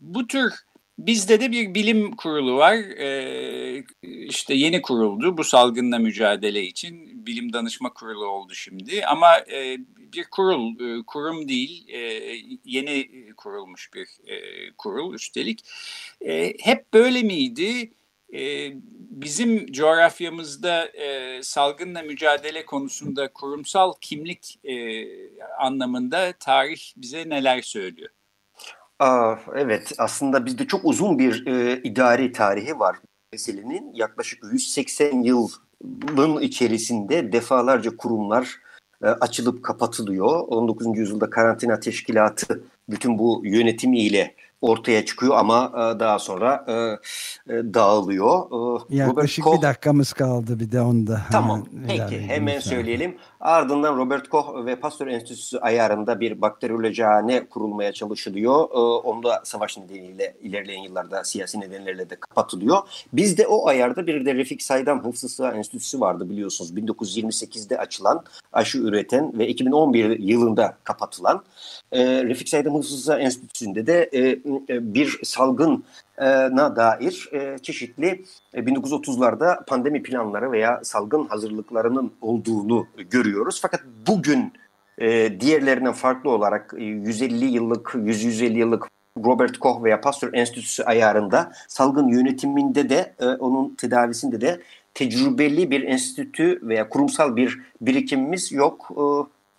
Bu 0.00 0.26
tür 0.26 0.52
Bizde 0.98 1.40
de 1.40 1.52
bir 1.52 1.74
bilim 1.74 2.16
kurulu 2.16 2.56
var. 2.56 2.74
Ee, 2.74 3.84
işte 4.02 4.54
yeni 4.54 4.82
kuruldu 4.82 5.36
bu 5.36 5.44
salgınla 5.44 5.98
mücadele 5.98 6.62
için. 6.62 7.26
Bilim 7.26 7.52
danışma 7.52 7.92
kurulu 7.92 8.26
oldu 8.26 8.54
şimdi. 8.54 9.06
Ama 9.06 9.38
e, 9.38 9.76
bir 10.12 10.24
kurul, 10.24 10.80
e, 10.80 11.02
kurum 11.06 11.48
değil. 11.48 11.88
E, 11.88 11.98
yeni 12.64 13.08
kurulmuş 13.36 13.90
bir 13.94 14.08
e, 14.26 14.36
kurul 14.78 15.14
üstelik. 15.14 15.60
E, 16.20 16.54
hep 16.60 16.94
böyle 16.94 17.22
miydi? 17.22 17.92
E, 18.34 18.72
bizim 19.10 19.72
coğrafyamızda 19.72 20.86
e, 20.86 21.42
salgınla 21.42 22.02
mücadele 22.02 22.66
konusunda 22.66 23.32
kurumsal 23.32 23.92
kimlik 24.00 24.58
e, 24.64 25.06
anlamında 25.58 26.32
tarih 26.40 26.92
bize 26.96 27.28
neler 27.28 27.62
söylüyor? 27.62 28.10
Aa, 28.98 29.34
evet 29.54 29.92
aslında 29.98 30.46
bizde 30.46 30.66
çok 30.66 30.84
uzun 30.84 31.18
bir 31.18 31.46
e, 31.46 31.80
idari 31.82 32.32
tarihi 32.32 32.78
var 32.78 32.96
meselenin. 33.32 33.94
Yaklaşık 33.94 34.44
180 34.52 35.22
yılın 35.22 36.40
içerisinde 36.40 37.32
defalarca 37.32 37.96
kurumlar 37.96 38.60
e, 39.02 39.06
açılıp 39.06 39.62
kapatılıyor. 39.62 40.40
19. 40.48 40.98
yüzyılda 40.98 41.30
karantina 41.30 41.80
teşkilatı 41.80 42.64
bütün 42.88 43.18
bu 43.18 43.42
yönetimiyle 43.44 44.34
ortaya 44.60 45.04
çıkıyor 45.04 45.36
ama 45.36 45.72
e, 45.74 46.00
daha 46.00 46.18
sonra 46.18 46.64
e, 46.68 46.72
e, 47.54 47.74
dağılıyor. 47.74 48.50
Yaklaşık 48.90 49.46
Robert 49.46 49.58
bir 49.58 49.62
dakikamız 49.62 50.12
kaldı 50.12 50.60
bir 50.60 50.72
de 50.72 50.80
onda. 50.80 51.20
Tamam 51.32 51.64
hemen 51.72 51.86
peki 51.86 52.20
hemen 52.20 52.60
söyleyelim. 52.60 53.16
Ardından 53.44 53.96
Robert 53.96 54.28
Koch 54.28 54.66
ve 54.66 54.76
Pasteur 54.76 55.06
Enstitüsü 55.06 55.58
ayarında 55.58 56.20
bir 56.20 56.40
bakteriyolojihane 56.40 57.46
kurulmaya 57.46 57.92
çalışılıyor. 57.92 58.70
Onda 59.04 59.40
savaş 59.44 59.78
nedeniyle 59.78 60.36
ilerleyen 60.42 60.82
yıllarda 60.82 61.24
siyasi 61.24 61.60
nedenlerle 61.60 62.10
de 62.10 62.16
kapatılıyor. 62.16 62.78
Bizde 63.12 63.46
o 63.46 63.68
ayarda 63.68 64.06
bir 64.06 64.26
de 64.26 64.34
Refik 64.34 64.62
Saydam 64.62 65.04
Hıfzı 65.04 65.28
Sığa 65.28 65.52
Enstitüsü 65.52 66.00
vardı 66.00 66.30
biliyorsunuz. 66.30 66.72
1928'de 66.72 67.78
açılan, 67.78 68.24
aşı 68.52 68.78
üreten 68.78 69.38
ve 69.38 69.48
2011 69.48 70.18
yılında 70.18 70.76
kapatılan. 70.84 71.44
Refik 71.94 72.48
Saydam 72.48 72.74
Hıfzı 72.74 72.96
Sığa 72.96 73.18
Enstitüsü'nde 73.18 73.86
de 73.86 74.10
e, 74.14 74.38
bir 74.94 75.18
salgına 76.18 76.76
dair 76.76 77.28
e, 77.32 77.58
çeşitli 77.58 78.24
1930'larda 78.54 79.62
e, 79.62 79.64
pandemi 79.64 80.02
planları 80.02 80.52
veya 80.52 80.80
salgın 80.82 81.26
hazırlıklarının 81.26 82.12
olduğunu 82.20 82.86
görüyoruz. 83.10 83.58
Fakat 83.62 83.80
bugün 84.06 84.52
e, 84.98 85.40
diğerlerinden 85.40 85.92
farklı 85.92 86.30
olarak 86.30 86.74
150 86.78 87.44
yıllık, 87.44 87.86
100-150 87.86 88.58
yıllık 88.58 88.90
Robert 89.24 89.58
Koch 89.58 89.84
veya 89.84 90.00
Pasteur 90.00 90.34
Enstitüsü 90.34 90.82
ayarında 90.82 91.52
salgın 91.68 92.08
yönetiminde 92.08 92.88
de 92.88 93.14
e, 93.20 93.26
onun 93.26 93.74
tedavisinde 93.74 94.40
de 94.40 94.60
tecrübeli 94.94 95.70
bir 95.70 95.82
enstitü 95.82 96.60
veya 96.62 96.88
kurumsal 96.88 97.36
bir 97.36 97.60
birikimimiz 97.80 98.52
yok. 98.52 98.90
E, 98.90 99.02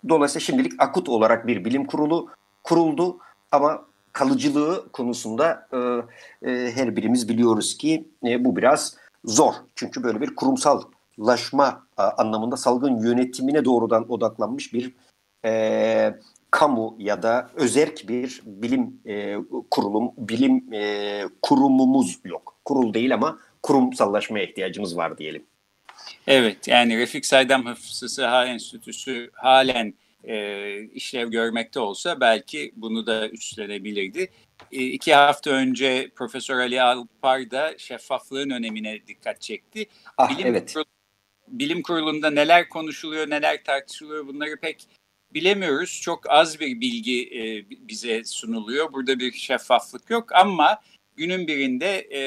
dolayısıyla 0.10 0.39
şimdilik 0.46 0.74
akut 0.78 1.10
olarak 1.10 1.48
bir 1.48 1.65
bilim 1.65 1.86
kurulu 1.86 2.30
kuruldu 2.63 3.18
ama 3.52 3.86
kalıcılığı 4.15 4.91
konusunda 4.91 5.67
e, 5.73 5.78
e, 6.51 6.71
her 6.71 6.95
birimiz 6.95 7.30
biliyoruz 7.30 7.78
ki 7.78 8.08
e, 8.25 8.45
bu 8.45 8.56
biraz 8.56 8.95
zor. 9.25 9.54
Çünkü 9.75 10.04
böyle 10.04 10.21
bir 10.21 10.36
kurumsallaşma 10.36 11.88
e, 11.99 12.01
anlamında 12.01 12.58
salgın 12.58 13.01
yönetimine 13.01 13.65
doğrudan 13.65 14.12
odaklanmış 14.12 14.73
bir 14.73 14.93
e, 15.45 16.15
kamu 16.51 16.95
ya 16.99 17.23
da 17.23 17.49
özerk 17.56 18.10
bir 18.10 18.41
bilim 18.45 19.01
e, 19.06 19.38
kurulum, 19.71 20.12
bilim 20.17 20.73
e, 20.73 21.23
kurumumuz 21.41 22.19
yok. 22.25 22.56
Kurul 22.65 22.93
değil 22.93 23.13
ama 23.13 23.39
kurumsallaşmaya 23.63 24.45
ihtiyacımız 24.45 24.97
var 24.97 25.17
diyelim. 25.17 25.43
Evet 26.28 26.67
yani 26.67 26.97
Refik 26.97 27.25
Saydam 27.25 27.65
Hafızı 27.65 28.10
Saha 28.10 28.45
Enstitüsü 28.45 29.30
halen 29.34 29.93
e, 30.28 30.90
işlev 30.94 31.30
görmekte 31.32 31.80
olsa 31.80 32.20
belki 32.20 32.72
bunu 32.76 33.08
da 33.08 33.30
üstlenebilirdi. 33.30 34.32
E, 34.72 34.84
iki 34.84 35.14
hafta 35.16 35.50
önce 35.52 36.12
Profesör 36.16 36.60
Ali 36.60 36.82
Alpar 36.82 37.52
da 37.52 37.78
şeffaflığın 37.78 38.50
önemine 38.50 39.08
dikkat 39.08 39.42
çekti. 39.42 39.88
Ah, 40.18 40.30
bilim, 40.30 40.48
evet. 40.48 40.74
kurulu, 40.74 40.86
bilim 41.48 41.82
kurulunda 41.82 42.30
neler 42.30 42.70
konuşuluyor, 42.70 43.30
neler 43.30 43.64
tartışılıyor 43.64 44.28
bunları 44.28 44.60
pek 44.60 44.88
bilemiyoruz. 45.34 46.02
Çok 46.02 46.30
az 46.30 46.60
bir 46.60 46.82
bilgi 46.82 47.24
e, 47.24 47.70
bize 47.88 48.24
sunuluyor. 48.24 48.94
Burada 48.94 49.20
bir 49.20 49.32
şeffaflık 49.32 50.10
yok 50.10 50.36
ama 50.36 50.82
günün 51.17 51.47
birinde 51.47 52.08
e, 52.13 52.21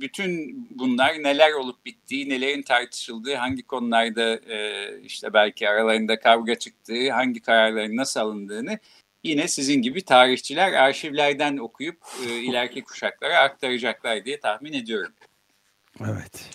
bütün 0.00 0.66
bunlar 0.70 1.22
neler 1.22 1.52
olup 1.52 1.84
bittiği, 1.84 2.28
nelerin 2.28 2.62
tartışıldığı, 2.62 3.34
hangi 3.34 3.62
konularda 3.62 4.34
e, 4.34 4.86
işte 5.02 5.32
belki 5.32 5.68
aralarında 5.68 6.20
kavga 6.20 6.54
çıktığı, 6.54 7.12
hangi 7.12 7.40
kararların 7.40 7.96
nasıl 7.96 8.20
alındığını 8.20 8.78
yine 9.22 9.48
sizin 9.48 9.82
gibi 9.82 10.02
tarihçiler 10.02 10.72
arşivlerden 10.72 11.56
okuyup 11.56 11.98
e, 12.28 12.34
ileriki 12.40 12.82
kuşaklara 12.82 13.38
aktaracaklar 13.38 14.24
diye 14.24 14.40
tahmin 14.40 14.72
ediyorum. 14.72 15.12
Evet. 16.00 16.50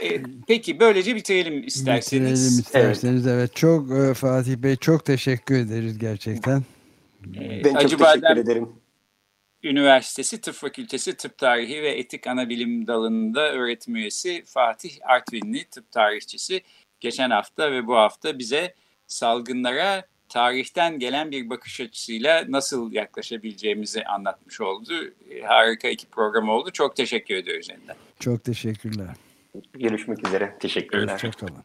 E, 0.00 0.22
peki 0.48 0.80
böylece 0.80 1.16
bitirelim 1.16 1.66
isterseniz. 1.66 2.30
Bitirelim 2.30 2.58
isterseniz 2.60 3.26
evet. 3.26 3.36
evet. 3.38 3.56
Çok 3.56 3.90
e, 3.92 4.14
Fatih 4.14 4.56
Bey 4.56 4.76
çok 4.76 5.04
teşekkür 5.04 5.54
ederiz 5.54 5.98
gerçekten. 5.98 6.62
E, 7.40 7.64
ben 7.64 7.86
çok 7.86 7.98
teşekkür 7.98 8.36
ederim. 8.36 8.81
Üniversitesi 9.62 10.40
Tıp 10.40 10.54
Fakültesi 10.54 11.16
Tıp 11.16 11.38
Tarihi 11.38 11.82
ve 11.82 11.90
Etik 11.90 12.26
Anabilim 12.26 12.86
Dalı'nda 12.86 13.52
öğretim 13.52 13.96
üyesi 13.96 14.42
Fatih 14.46 14.90
Artvinli 15.02 15.64
tıp 15.64 15.90
tarihçisi 15.90 16.62
geçen 17.00 17.30
hafta 17.30 17.72
ve 17.72 17.86
bu 17.86 17.96
hafta 17.96 18.38
bize 18.38 18.74
salgınlara 19.06 20.06
tarihten 20.28 20.98
gelen 20.98 21.30
bir 21.30 21.50
bakış 21.50 21.80
açısıyla 21.80 22.44
nasıl 22.48 22.92
yaklaşabileceğimizi 22.92 24.04
anlatmış 24.04 24.60
oldu. 24.60 24.92
Harika 25.44 25.88
iki 25.88 26.06
program 26.06 26.48
oldu. 26.48 26.70
Çok 26.70 26.96
teşekkür 26.96 27.34
ediyoruz 27.34 27.68
yeniden. 27.70 27.96
Çok 28.20 28.44
teşekkürler. 28.44 29.16
Görüşmek 29.72 30.26
üzere. 30.28 30.56
Teşekkürler. 30.60 31.12
Hoşçakalın. 31.14 31.64